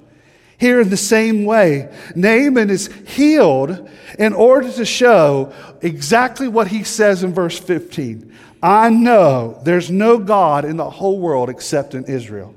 Here, 0.60 0.82
in 0.82 0.90
the 0.90 0.98
same 0.98 1.46
way, 1.46 1.94
Naaman 2.16 2.72
is 2.72 2.90
healed 3.06 3.88
in 4.18 4.34
order 4.34 4.72
to 4.72 4.86
show 4.86 5.54
exactly 5.82 6.48
what 6.48 6.68
he 6.68 6.84
says 6.84 7.24
in 7.24 7.34
verse 7.34 7.60
15 7.60 8.34
I 8.62 8.90
know 8.90 9.60
there's 9.64 9.92
no 9.92 10.18
God 10.18 10.66
in 10.66 10.78
the 10.78 10.90
whole 10.90 11.20
world 11.20 11.50
except 11.50 11.94
in 11.94 12.06
Israel. 12.06 12.56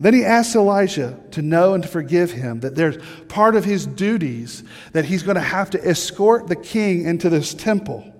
Then 0.00 0.14
he 0.14 0.24
asks 0.24 0.54
Elijah 0.54 1.18
to 1.32 1.42
know 1.42 1.74
and 1.74 1.82
to 1.82 1.88
forgive 1.88 2.30
him, 2.30 2.60
that 2.60 2.76
there's 2.76 2.98
part 3.26 3.56
of 3.56 3.64
his 3.64 3.84
duties 3.86 4.62
that 4.92 5.04
he's 5.04 5.24
going 5.24 5.34
to 5.34 5.40
have 5.40 5.70
to 5.70 5.88
escort 5.88 6.46
the 6.46 6.56
king 6.56 7.04
into 7.04 7.28
this 7.28 7.52
temple. 7.52 8.12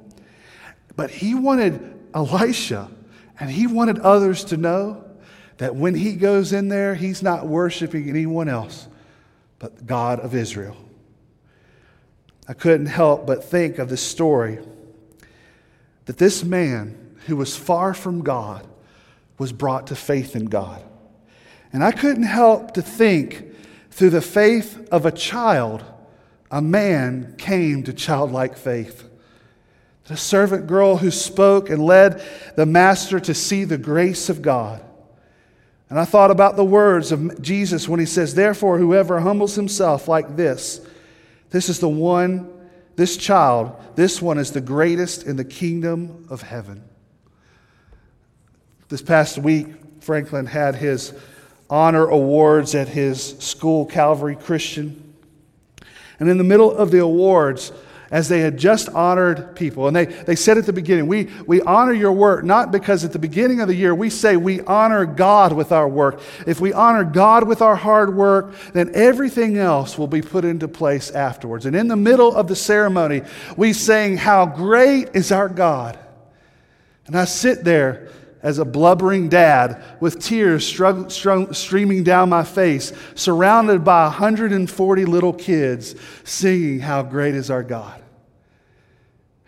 But 0.96 1.10
he 1.10 1.34
wanted 1.34 1.96
Elisha 2.14 2.90
and 3.38 3.48
he 3.48 3.68
wanted 3.68 4.00
others 4.00 4.44
to 4.46 4.56
know 4.56 5.04
that 5.58 5.76
when 5.76 5.94
he 5.94 6.14
goes 6.14 6.52
in 6.52 6.68
there, 6.68 6.96
he's 6.96 7.22
not 7.22 7.46
worshiping 7.46 8.08
anyone 8.08 8.48
else 8.48 8.88
but 9.60 9.86
God 9.86 10.20
of 10.20 10.34
Israel. 10.34 10.76
I 12.48 12.54
couldn't 12.54 12.86
help 12.86 13.26
but 13.26 13.44
think 13.44 13.78
of 13.78 13.88
the 13.88 13.96
story 13.96 14.58
that 16.06 16.16
this 16.16 16.42
man 16.42 17.16
who 17.26 17.36
was 17.36 17.56
far 17.56 17.92
from 17.92 18.22
God 18.22 18.66
was 19.36 19.52
brought 19.52 19.88
to 19.88 19.96
faith 19.96 20.34
in 20.34 20.46
God. 20.46 20.82
And 21.72 21.84
I 21.84 21.92
couldn't 21.92 22.24
help 22.24 22.74
to 22.74 22.82
think 22.82 23.44
through 23.90 24.10
the 24.10 24.22
faith 24.22 24.88
of 24.90 25.04
a 25.04 25.12
child, 25.12 25.84
a 26.50 26.62
man 26.62 27.34
came 27.36 27.82
to 27.84 27.92
childlike 27.92 28.56
faith. 28.56 29.04
The 30.04 30.16
servant 30.16 30.66
girl 30.66 30.96
who 30.96 31.10
spoke 31.10 31.68
and 31.68 31.84
led 31.84 32.22
the 32.56 32.64
master 32.64 33.20
to 33.20 33.34
see 33.34 33.64
the 33.64 33.76
grace 33.76 34.30
of 34.30 34.40
God. 34.40 34.82
And 35.90 35.98
I 35.98 36.04
thought 36.04 36.30
about 36.30 36.56
the 36.56 36.64
words 36.64 37.12
of 37.12 37.42
Jesus 37.42 37.88
when 37.88 38.00
he 38.00 38.06
says, 38.06 38.34
Therefore, 38.34 38.78
whoever 38.78 39.20
humbles 39.20 39.54
himself 39.54 40.08
like 40.08 40.36
this, 40.36 40.80
this 41.50 41.68
is 41.68 41.80
the 41.80 41.88
one, 41.88 42.50
this 42.96 43.16
child, 43.16 43.74
this 43.94 44.20
one 44.20 44.38
is 44.38 44.52
the 44.52 44.60
greatest 44.60 45.24
in 45.24 45.36
the 45.36 45.44
kingdom 45.44 46.26
of 46.30 46.42
heaven. 46.42 46.82
This 48.88 49.02
past 49.02 49.38
week, 49.38 49.66
Franklin 50.00 50.46
had 50.46 50.74
his 50.74 51.12
honor 51.70 52.06
awards 52.06 52.74
at 52.74 52.88
his 52.88 53.38
school, 53.38 53.86
Calvary 53.86 54.36
Christian. 54.36 55.14
And 56.18 56.28
in 56.28 56.38
the 56.38 56.44
middle 56.44 56.70
of 56.70 56.90
the 56.90 57.00
awards, 57.00 57.72
as 58.10 58.28
they 58.28 58.40
had 58.40 58.56
just 58.56 58.88
honored 58.88 59.54
people, 59.54 59.86
and 59.86 59.94
they, 59.94 60.06
they 60.06 60.34
said 60.34 60.56
at 60.56 60.64
the 60.64 60.72
beginning, 60.72 61.06
we, 61.06 61.28
we 61.46 61.60
honor 61.60 61.92
your 61.92 62.12
work 62.12 62.42
not 62.42 62.72
because 62.72 63.04
at 63.04 63.12
the 63.12 63.18
beginning 63.18 63.60
of 63.60 63.68
the 63.68 63.74
year 63.74 63.94
we 63.94 64.08
say 64.08 64.36
we 64.36 64.62
honor 64.62 65.04
God 65.04 65.52
with 65.52 65.72
our 65.72 65.86
work. 65.86 66.20
If 66.46 66.58
we 66.58 66.72
honor 66.72 67.04
God 67.04 67.46
with 67.46 67.60
our 67.60 67.76
hard 67.76 68.14
work, 68.14 68.54
then 68.72 68.90
everything 68.94 69.58
else 69.58 69.98
will 69.98 70.06
be 70.06 70.22
put 70.22 70.44
into 70.46 70.68
place 70.68 71.10
afterwards. 71.10 71.66
And 71.66 71.76
in 71.76 71.88
the 71.88 71.96
middle 71.96 72.34
of 72.34 72.48
the 72.48 72.56
ceremony, 72.56 73.22
we 73.56 73.74
sang, 73.74 74.16
How 74.16 74.46
great 74.46 75.10
is 75.14 75.30
our 75.30 75.48
God! 75.48 75.98
And 77.06 77.16
I 77.16 77.24
sit 77.26 77.64
there 77.64 78.08
as 78.42 78.58
a 78.58 78.64
blubbering 78.64 79.28
dad 79.28 79.82
with 80.00 80.20
tears 80.20 80.66
streaming 80.66 82.04
down 82.04 82.28
my 82.28 82.44
face, 82.44 82.92
surrounded 83.14 83.84
by 83.84 84.04
140 84.04 85.04
little 85.04 85.32
kids 85.32 85.94
singing, 86.24 86.80
How 86.80 87.02
Great 87.02 87.34
is 87.34 87.50
Our 87.50 87.62
God. 87.62 88.02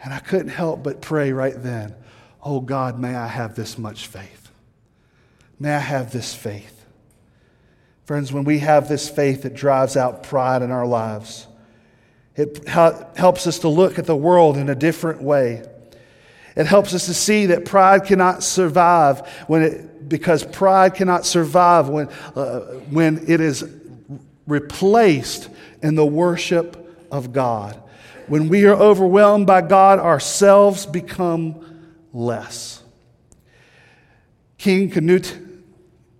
And 0.02 0.12
I 0.12 0.18
couldn't 0.18 0.48
help 0.48 0.82
but 0.82 1.00
pray 1.00 1.32
right 1.32 1.54
then, 1.56 1.94
Oh 2.42 2.60
God, 2.60 2.98
may 2.98 3.14
I 3.14 3.26
have 3.26 3.54
this 3.54 3.76
much 3.76 4.06
faith. 4.06 4.50
May 5.58 5.74
I 5.74 5.78
have 5.78 6.10
this 6.10 6.34
faith. 6.34 6.86
Friends, 8.04 8.32
when 8.32 8.44
we 8.44 8.60
have 8.60 8.88
this 8.88 9.08
faith, 9.08 9.44
it 9.44 9.54
drives 9.54 9.96
out 9.96 10.22
pride 10.22 10.62
in 10.62 10.70
our 10.70 10.86
lives. 10.86 11.46
It 12.34 12.66
helps 12.66 13.46
us 13.46 13.58
to 13.60 13.68
look 13.68 13.98
at 13.98 14.06
the 14.06 14.16
world 14.16 14.56
in 14.56 14.70
a 14.70 14.74
different 14.74 15.22
way. 15.22 15.62
It 16.56 16.66
helps 16.66 16.94
us 16.94 17.06
to 17.06 17.14
see 17.14 17.46
that 17.46 17.64
pride 17.64 18.04
cannot 18.04 18.42
survive 18.42 19.26
when 19.46 19.62
it, 19.62 20.08
because 20.08 20.44
pride 20.44 20.94
cannot 20.94 21.24
survive 21.24 21.88
when, 21.88 22.08
uh, 22.34 22.60
when 22.90 23.24
it 23.28 23.40
is 23.40 23.64
replaced 24.46 25.48
in 25.82 25.94
the 25.94 26.06
worship 26.06 26.76
of 27.10 27.32
God. 27.32 27.80
When 28.26 28.48
we 28.48 28.66
are 28.66 28.74
overwhelmed 28.74 29.46
by 29.46 29.60
God, 29.62 29.98
ourselves 29.98 30.86
become 30.86 31.64
less. 32.12 32.82
King 34.58 34.90
Canute 34.90 35.36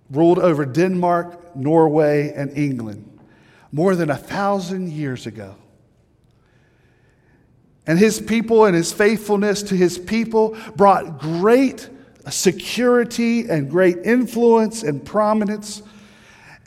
ruled 0.09 0.39
over 0.39 0.65
Denmark, 0.65 1.55
Norway, 1.55 2.33
and 2.33 2.57
England 2.57 3.07
more 3.71 3.95
than 3.95 4.09
a 4.09 4.17
thousand 4.17 4.91
years 4.91 5.25
ago. 5.25 5.55
And 7.87 7.97
his 7.97 8.21
people 8.21 8.65
and 8.65 8.75
his 8.75 8.93
faithfulness 8.93 9.63
to 9.63 9.75
his 9.75 9.97
people 9.97 10.57
brought 10.75 11.19
great 11.19 11.89
security 12.29 13.49
and 13.49 13.69
great 13.69 13.97
influence 14.03 14.83
and 14.83 15.03
prominence. 15.03 15.81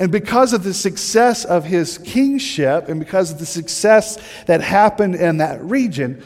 And 0.01 0.11
because 0.11 0.53
of 0.53 0.65
the 0.65 0.75
success 0.75 1.45
of 1.45 1.65
his 1.65 1.99
kingship 1.99 2.89
and 2.89 2.99
because 2.99 3.31
of 3.31 3.39
the 3.39 3.47
success 3.47 4.19
that 4.47 4.61
happened 4.61 5.15
in 5.15 5.37
that 5.37 5.63
region, 5.63 6.23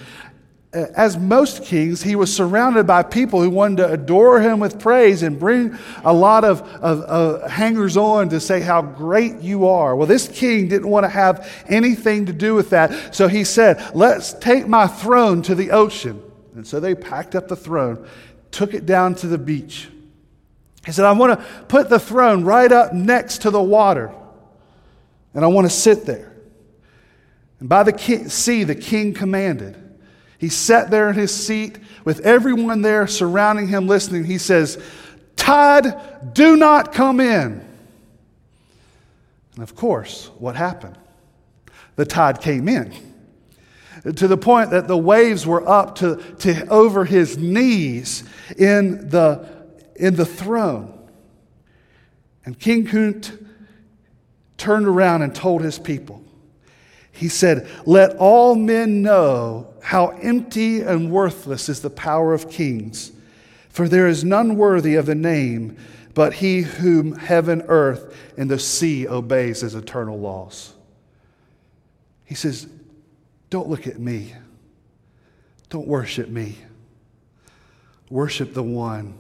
Uh, 0.74 0.84
as 0.96 1.16
most 1.16 1.64
kings, 1.64 2.02
he 2.02 2.14
was 2.14 2.34
surrounded 2.34 2.86
by 2.86 3.02
people 3.02 3.40
who 3.40 3.48
wanted 3.48 3.78
to 3.78 3.90
adore 3.90 4.38
him 4.38 4.60
with 4.60 4.78
praise 4.78 5.22
and 5.22 5.40
bring 5.40 5.74
a 6.04 6.12
lot 6.12 6.44
of, 6.44 6.60
of, 6.60 7.00
of 7.00 7.50
hangers 7.50 7.96
on 7.96 8.28
to 8.28 8.38
say 8.38 8.60
how 8.60 8.82
great 8.82 9.36
you 9.40 9.66
are. 9.66 9.96
Well, 9.96 10.06
this 10.06 10.28
king 10.28 10.68
didn't 10.68 10.88
want 10.90 11.04
to 11.04 11.08
have 11.08 11.50
anything 11.68 12.26
to 12.26 12.34
do 12.34 12.54
with 12.54 12.68
that. 12.70 13.14
So 13.14 13.28
he 13.28 13.44
said, 13.44 13.82
Let's 13.94 14.34
take 14.34 14.68
my 14.68 14.86
throne 14.86 15.40
to 15.42 15.54
the 15.54 15.70
ocean. 15.70 16.22
And 16.54 16.66
so 16.66 16.80
they 16.80 16.94
packed 16.94 17.34
up 17.34 17.48
the 17.48 17.56
throne, 17.56 18.06
took 18.50 18.74
it 18.74 18.84
down 18.84 19.14
to 19.16 19.26
the 19.26 19.38
beach. 19.38 19.88
He 20.84 20.92
said, 20.92 21.06
I 21.06 21.12
want 21.12 21.38
to 21.38 21.46
put 21.64 21.88
the 21.88 22.00
throne 22.00 22.44
right 22.44 22.70
up 22.70 22.92
next 22.92 23.42
to 23.42 23.50
the 23.50 23.62
water, 23.62 24.12
and 25.32 25.44
I 25.44 25.48
want 25.48 25.66
to 25.66 25.70
sit 25.70 26.04
there. 26.04 26.34
And 27.58 27.68
by 27.70 27.84
the 27.84 28.28
sea, 28.28 28.64
the 28.64 28.74
king 28.74 29.14
commanded. 29.14 29.87
He 30.38 30.48
sat 30.48 30.90
there 30.90 31.08
in 31.08 31.16
his 31.16 31.34
seat 31.34 31.78
with 32.04 32.20
everyone 32.20 32.82
there 32.82 33.06
surrounding 33.06 33.68
him 33.68 33.88
listening. 33.88 34.24
He 34.24 34.38
says, 34.38 34.82
Tide, 35.36 36.34
do 36.34 36.56
not 36.56 36.92
come 36.92 37.20
in. 37.20 37.66
And 39.54 39.62
of 39.62 39.74
course, 39.74 40.30
what 40.38 40.54
happened? 40.54 40.96
The 41.96 42.04
tide 42.04 42.40
came 42.40 42.68
in 42.68 42.94
to 44.02 44.28
the 44.28 44.36
point 44.36 44.70
that 44.70 44.88
the 44.88 44.96
waves 44.96 45.46
were 45.46 45.68
up 45.68 45.96
to, 45.96 46.16
to 46.38 46.66
over 46.68 47.04
his 47.04 47.36
knees 47.36 48.24
in 48.56 49.08
the, 49.08 49.48
in 49.96 50.14
the 50.14 50.24
throne. 50.24 50.94
And 52.44 52.58
King 52.58 52.86
Canute 52.86 53.32
turned 54.56 54.86
around 54.86 55.22
and 55.22 55.34
told 55.34 55.62
his 55.62 55.78
people, 55.78 56.22
he 57.12 57.28
said, 57.28 57.68
Let 57.84 58.16
all 58.16 58.54
men 58.54 59.02
know 59.02 59.74
how 59.82 60.08
empty 60.22 60.80
and 60.80 61.10
worthless 61.10 61.68
is 61.68 61.80
the 61.80 61.90
power 61.90 62.34
of 62.34 62.50
kings, 62.50 63.12
for 63.68 63.88
there 63.88 64.06
is 64.06 64.24
none 64.24 64.56
worthy 64.56 64.94
of 64.94 65.06
the 65.06 65.14
name 65.14 65.76
but 66.18 66.32
he 66.34 66.62
whom 66.62 67.14
heaven, 67.14 67.62
earth, 67.68 68.12
and 68.36 68.50
the 68.50 68.58
sea 68.58 69.06
obeys 69.06 69.62
as 69.62 69.76
eternal 69.76 70.18
laws. 70.18 70.72
He 72.24 72.34
says, 72.34 72.66
Don't 73.50 73.68
look 73.68 73.86
at 73.86 74.00
me. 74.00 74.34
Don't 75.68 75.86
worship 75.86 76.28
me. 76.28 76.58
Worship 78.10 78.52
the 78.52 78.64
one 78.64 79.14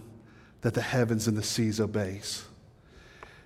that 0.62 0.74
the 0.74 0.82
heavens 0.82 1.28
and 1.28 1.36
the 1.36 1.42
seas 1.44 1.80
obeys. 1.80 2.44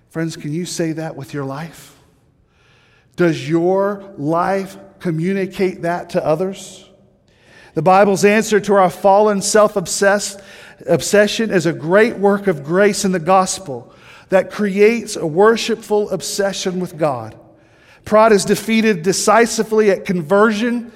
Friends, 0.09 0.35
can 0.35 0.51
you 0.51 0.65
say 0.65 0.93
that 0.93 1.15
with 1.15 1.31
your 1.31 1.45
life? 1.45 1.95
Does 3.15 3.47
your 3.47 4.15
life 4.17 4.77
communicate 4.97 5.83
that 5.83 6.09
to 6.09 6.25
others? 6.25 6.89
The 7.73 7.81
Bible's 7.81 8.23
answer 8.23 8.59
to 8.59 8.75
our 8.75 8.89
fallen 8.89 9.41
self 9.41 9.75
obsessed 9.75 10.39
obsession 10.87 11.51
is 11.51 11.65
a 11.65 11.73
great 11.73 12.17
work 12.17 12.47
of 12.47 12.63
grace 12.63 13.05
in 13.05 13.11
the 13.11 13.19
gospel 13.19 13.93
that 14.29 14.51
creates 14.51 15.15
a 15.15 15.25
worshipful 15.25 16.09
obsession 16.09 16.79
with 16.79 16.97
God. 16.97 17.37
Pride 18.05 18.31
is 18.31 18.45
defeated 18.45 19.01
decisively 19.01 19.89
at 19.89 20.05
conversion 20.05 20.91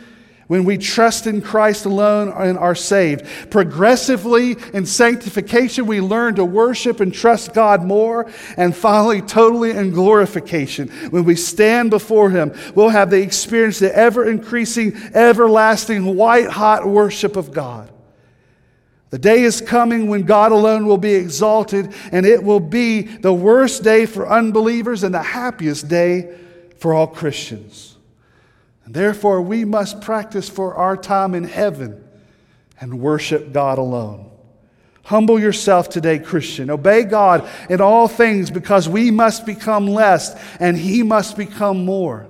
when 0.48 0.64
we 0.64 0.78
trust 0.78 1.28
in 1.28 1.42
Christ 1.42 1.86
alone 1.86 2.30
and 2.30 2.58
are 2.58 2.76
saved. 2.76 3.26
Progressively 3.52 4.56
in 4.74 4.86
sanctification, 4.86 5.86
we 5.86 6.02
learn 6.02 6.36
to 6.36 6.46
worship 6.46 7.00
and 7.00 7.14
trust 7.14 7.54
God 7.54 7.84
more. 7.84 8.32
And 8.56 8.76
finally, 8.76 9.22
totally 9.22 9.72
in 9.72 9.92
glorification, 9.92 10.88
when 11.10 11.26
we 11.26 11.36
stand 11.36 11.90
before 11.90 12.30
Him, 12.30 12.58
we'll 12.76 12.90
have 12.90 13.10
the 13.10 13.22
experience, 13.22 13.80
the 13.80 13.96
ever 13.96 14.30
increasing, 14.30 14.96
everlasting, 15.14 16.16
white 16.16 16.48
hot 16.48 16.88
worship 16.88 17.36
of 17.36 17.52
God. 17.52 17.92
The 19.10 19.20
day 19.20 19.44
is 19.44 19.62
coming 19.62 20.10
when 20.10 20.24
God 20.24 20.52
alone 20.52 20.86
will 20.86 20.98
be 20.98 21.14
exalted, 21.14 21.94
and 22.12 22.26
it 22.26 22.44
will 22.44 22.60
be 22.60 23.04
the 23.04 23.34
worst 23.34 23.84
day 23.84 24.06
for 24.06 24.30
unbelievers 24.30 25.04
and 25.04 25.14
the 25.14 25.24
happiest 25.24 25.88
day 25.88 26.38
for 26.78 26.94
all 26.94 27.08
Christians. 27.08 27.97
And 28.88 28.96
therefore, 28.96 29.42
we 29.42 29.66
must 29.66 30.00
practice 30.00 30.48
for 30.48 30.76
our 30.76 30.96
time 30.96 31.36
in 31.36 31.44
heaven 31.44 32.02
and 32.80 33.02
worship 33.02 33.52
God 33.52 33.80
alone. 33.80 34.32
Humble 35.04 35.38
yourself 35.38 35.90
today, 35.90 36.20
Christian. 36.20 36.70
Obey 36.70 37.04
God 37.04 37.46
in 37.70 37.82
all 37.82 38.08
things 38.08 38.50
because 38.50 38.88
we 38.88 39.12
must 39.12 39.46
become 39.46 39.88
less 39.88 40.42
and 40.62 40.78
He 40.78 41.04
must 41.04 41.36
become 41.36 41.84
more. 41.84 42.30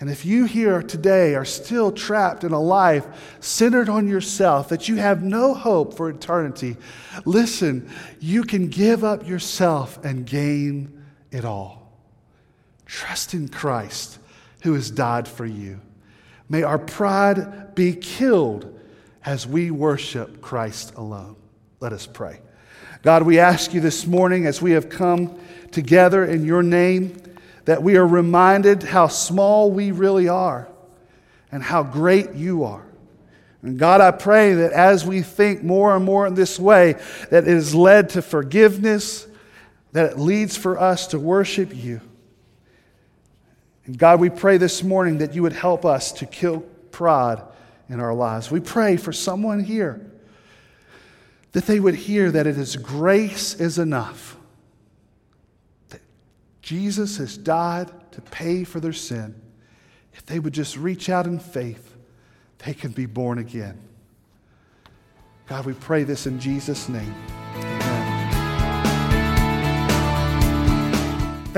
And 0.00 0.10
if 0.10 0.24
you 0.24 0.46
here 0.46 0.82
today 0.82 1.36
are 1.36 1.44
still 1.44 1.92
trapped 1.92 2.42
in 2.42 2.50
a 2.50 2.60
life 2.60 3.06
centered 3.38 3.88
on 3.88 4.08
yourself, 4.08 4.68
that 4.70 4.88
you 4.88 4.96
have 4.96 5.22
no 5.22 5.54
hope 5.54 5.94
for 5.94 6.10
eternity, 6.10 6.76
listen, 7.24 7.88
you 8.18 8.42
can 8.42 8.66
give 8.66 9.04
up 9.04 9.28
yourself 9.28 10.04
and 10.04 10.26
gain 10.26 11.04
it 11.30 11.44
all. 11.44 11.92
Trust 12.84 13.32
in 13.32 13.46
Christ 13.46 14.17
who 14.62 14.74
has 14.74 14.90
died 14.90 15.28
for 15.28 15.46
you. 15.46 15.80
May 16.48 16.62
our 16.62 16.78
pride 16.78 17.74
be 17.74 17.94
killed 17.94 18.78
as 19.24 19.46
we 19.46 19.70
worship 19.70 20.40
Christ 20.40 20.94
alone. 20.94 21.36
Let 21.80 21.92
us 21.92 22.06
pray. 22.06 22.40
God, 23.02 23.22
we 23.22 23.38
ask 23.38 23.74
you 23.74 23.80
this 23.80 24.06
morning 24.06 24.46
as 24.46 24.60
we 24.60 24.72
have 24.72 24.88
come 24.88 25.38
together 25.70 26.24
in 26.24 26.44
your 26.44 26.62
name 26.62 27.20
that 27.66 27.82
we 27.82 27.96
are 27.96 28.06
reminded 28.06 28.82
how 28.82 29.08
small 29.08 29.70
we 29.70 29.92
really 29.92 30.28
are 30.28 30.66
and 31.52 31.62
how 31.62 31.82
great 31.82 32.34
you 32.34 32.64
are. 32.64 32.84
And 33.62 33.78
God, 33.78 34.00
I 34.00 34.10
pray 34.10 34.54
that 34.54 34.72
as 34.72 35.04
we 35.04 35.20
think 35.20 35.62
more 35.62 35.94
and 35.94 36.04
more 36.04 36.26
in 36.26 36.34
this 36.34 36.58
way, 36.58 36.94
that 37.30 37.46
it 37.46 37.54
has 37.54 37.74
led 37.74 38.10
to 38.10 38.22
forgiveness, 38.22 39.26
that 39.92 40.12
it 40.12 40.18
leads 40.18 40.56
for 40.56 40.78
us 40.78 41.08
to 41.08 41.18
worship 41.18 41.74
you. 41.74 42.00
And 43.88 43.98
God, 43.98 44.20
we 44.20 44.28
pray 44.28 44.58
this 44.58 44.82
morning 44.82 45.18
that 45.18 45.34
you 45.34 45.42
would 45.42 45.54
help 45.54 45.86
us 45.86 46.12
to 46.12 46.26
kill 46.26 46.60
pride 46.92 47.42
in 47.88 48.00
our 48.00 48.12
lives. 48.12 48.50
We 48.50 48.60
pray 48.60 48.98
for 48.98 49.14
someone 49.14 49.64
here 49.64 50.12
that 51.52 51.64
they 51.64 51.80
would 51.80 51.94
hear 51.94 52.30
that 52.30 52.46
it 52.46 52.58
is 52.58 52.76
grace 52.76 53.54
is 53.54 53.78
enough. 53.78 54.36
That 55.88 56.02
Jesus 56.60 57.16
has 57.16 57.38
died 57.38 57.90
to 58.12 58.20
pay 58.20 58.62
for 58.62 58.78
their 58.78 58.92
sin. 58.92 59.34
If 60.12 60.26
they 60.26 60.38
would 60.38 60.52
just 60.52 60.76
reach 60.76 61.08
out 61.08 61.24
in 61.24 61.38
faith, 61.38 61.96
they 62.58 62.74
can 62.74 62.90
be 62.90 63.06
born 63.06 63.38
again. 63.38 63.80
God, 65.46 65.64
we 65.64 65.72
pray 65.72 66.04
this 66.04 66.26
in 66.26 66.38
Jesus' 66.38 66.90
name. 66.90 67.14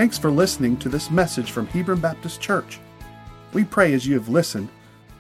Thanks 0.00 0.16
for 0.16 0.30
listening 0.30 0.78
to 0.78 0.88
this 0.88 1.10
message 1.10 1.50
from 1.50 1.66
Hebron 1.66 2.00
Baptist 2.00 2.40
Church. 2.40 2.80
We 3.52 3.64
pray 3.64 3.92
as 3.92 4.06
you 4.06 4.14
have 4.14 4.30
listened, 4.30 4.70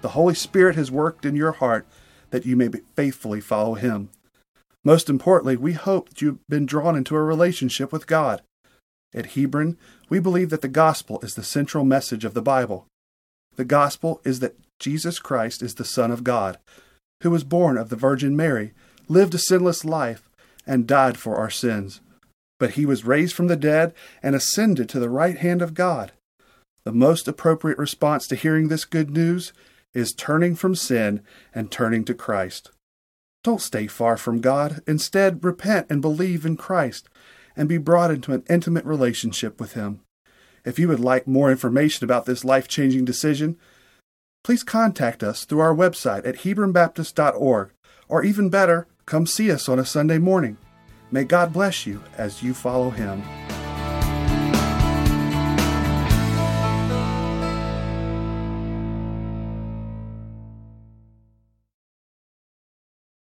the 0.00 0.08
Holy 0.08 0.34
Spirit 0.34 0.74
has 0.76 0.90
worked 0.90 1.26
in 1.26 1.36
your 1.36 1.52
heart 1.52 1.86
that 2.30 2.46
you 2.46 2.56
may 2.56 2.70
faithfully 2.96 3.42
follow 3.42 3.74
Him. 3.74 4.08
Most 4.82 5.10
importantly, 5.10 5.54
we 5.58 5.74
hope 5.74 6.08
that 6.08 6.22
you've 6.22 6.38
been 6.48 6.64
drawn 6.64 6.96
into 6.96 7.14
a 7.14 7.22
relationship 7.22 7.92
with 7.92 8.06
God. 8.06 8.40
At 9.12 9.32
Hebron, 9.32 9.76
we 10.08 10.18
believe 10.18 10.48
that 10.48 10.62
the 10.62 10.66
gospel 10.66 11.20
is 11.22 11.34
the 11.34 11.44
central 11.44 11.84
message 11.84 12.24
of 12.24 12.32
the 12.32 12.40
Bible. 12.40 12.86
The 13.56 13.66
gospel 13.66 14.22
is 14.24 14.40
that 14.40 14.56
Jesus 14.78 15.18
Christ 15.18 15.60
is 15.60 15.74
the 15.74 15.84
Son 15.84 16.10
of 16.10 16.24
God, 16.24 16.56
who 17.22 17.30
was 17.30 17.44
born 17.44 17.76
of 17.76 17.90
the 17.90 17.96
Virgin 17.96 18.34
Mary, 18.34 18.72
lived 19.08 19.34
a 19.34 19.38
sinless 19.38 19.84
life, 19.84 20.30
and 20.66 20.86
died 20.86 21.18
for 21.18 21.36
our 21.36 21.50
sins 21.50 22.00
but 22.60 22.72
he 22.72 22.86
was 22.86 23.04
raised 23.04 23.34
from 23.34 23.48
the 23.48 23.56
dead 23.56 23.92
and 24.22 24.36
ascended 24.36 24.88
to 24.90 25.00
the 25.00 25.08
right 25.08 25.38
hand 25.38 25.62
of 25.62 25.74
God. 25.74 26.12
The 26.84 26.92
most 26.92 27.26
appropriate 27.26 27.78
response 27.78 28.28
to 28.28 28.36
hearing 28.36 28.68
this 28.68 28.84
good 28.84 29.10
news 29.10 29.52
is 29.94 30.12
turning 30.12 30.54
from 30.54 30.76
sin 30.76 31.22
and 31.52 31.70
turning 31.70 32.04
to 32.04 32.14
Christ. 32.14 32.70
Don't 33.42 33.62
stay 33.62 33.86
far 33.86 34.18
from 34.18 34.42
God. 34.42 34.82
Instead, 34.86 35.42
repent 35.42 35.86
and 35.90 36.02
believe 36.02 36.44
in 36.44 36.56
Christ 36.56 37.08
and 37.56 37.68
be 37.68 37.78
brought 37.78 38.10
into 38.10 38.32
an 38.32 38.44
intimate 38.48 38.84
relationship 38.84 39.58
with 39.58 39.72
Him. 39.72 40.00
If 40.64 40.78
you 40.78 40.88
would 40.88 41.00
like 41.00 41.26
more 41.26 41.50
information 41.50 42.04
about 42.04 42.26
this 42.26 42.44
life 42.44 42.68
changing 42.68 43.06
decision, 43.06 43.56
please 44.44 44.62
contact 44.62 45.22
us 45.22 45.46
through 45.46 45.60
our 45.60 45.74
website 45.74 46.26
at 46.26 46.36
HebronBaptist.org, 46.36 47.70
or 48.08 48.22
even 48.22 48.50
better, 48.50 48.86
come 49.06 49.26
see 49.26 49.50
us 49.50 49.68
on 49.68 49.78
a 49.78 49.84
Sunday 49.86 50.18
morning. 50.18 50.58
May 51.12 51.24
God 51.24 51.52
bless 51.52 51.86
you 51.86 52.04
as 52.16 52.40
you 52.40 52.54
follow 52.54 52.90
him. 52.90 53.22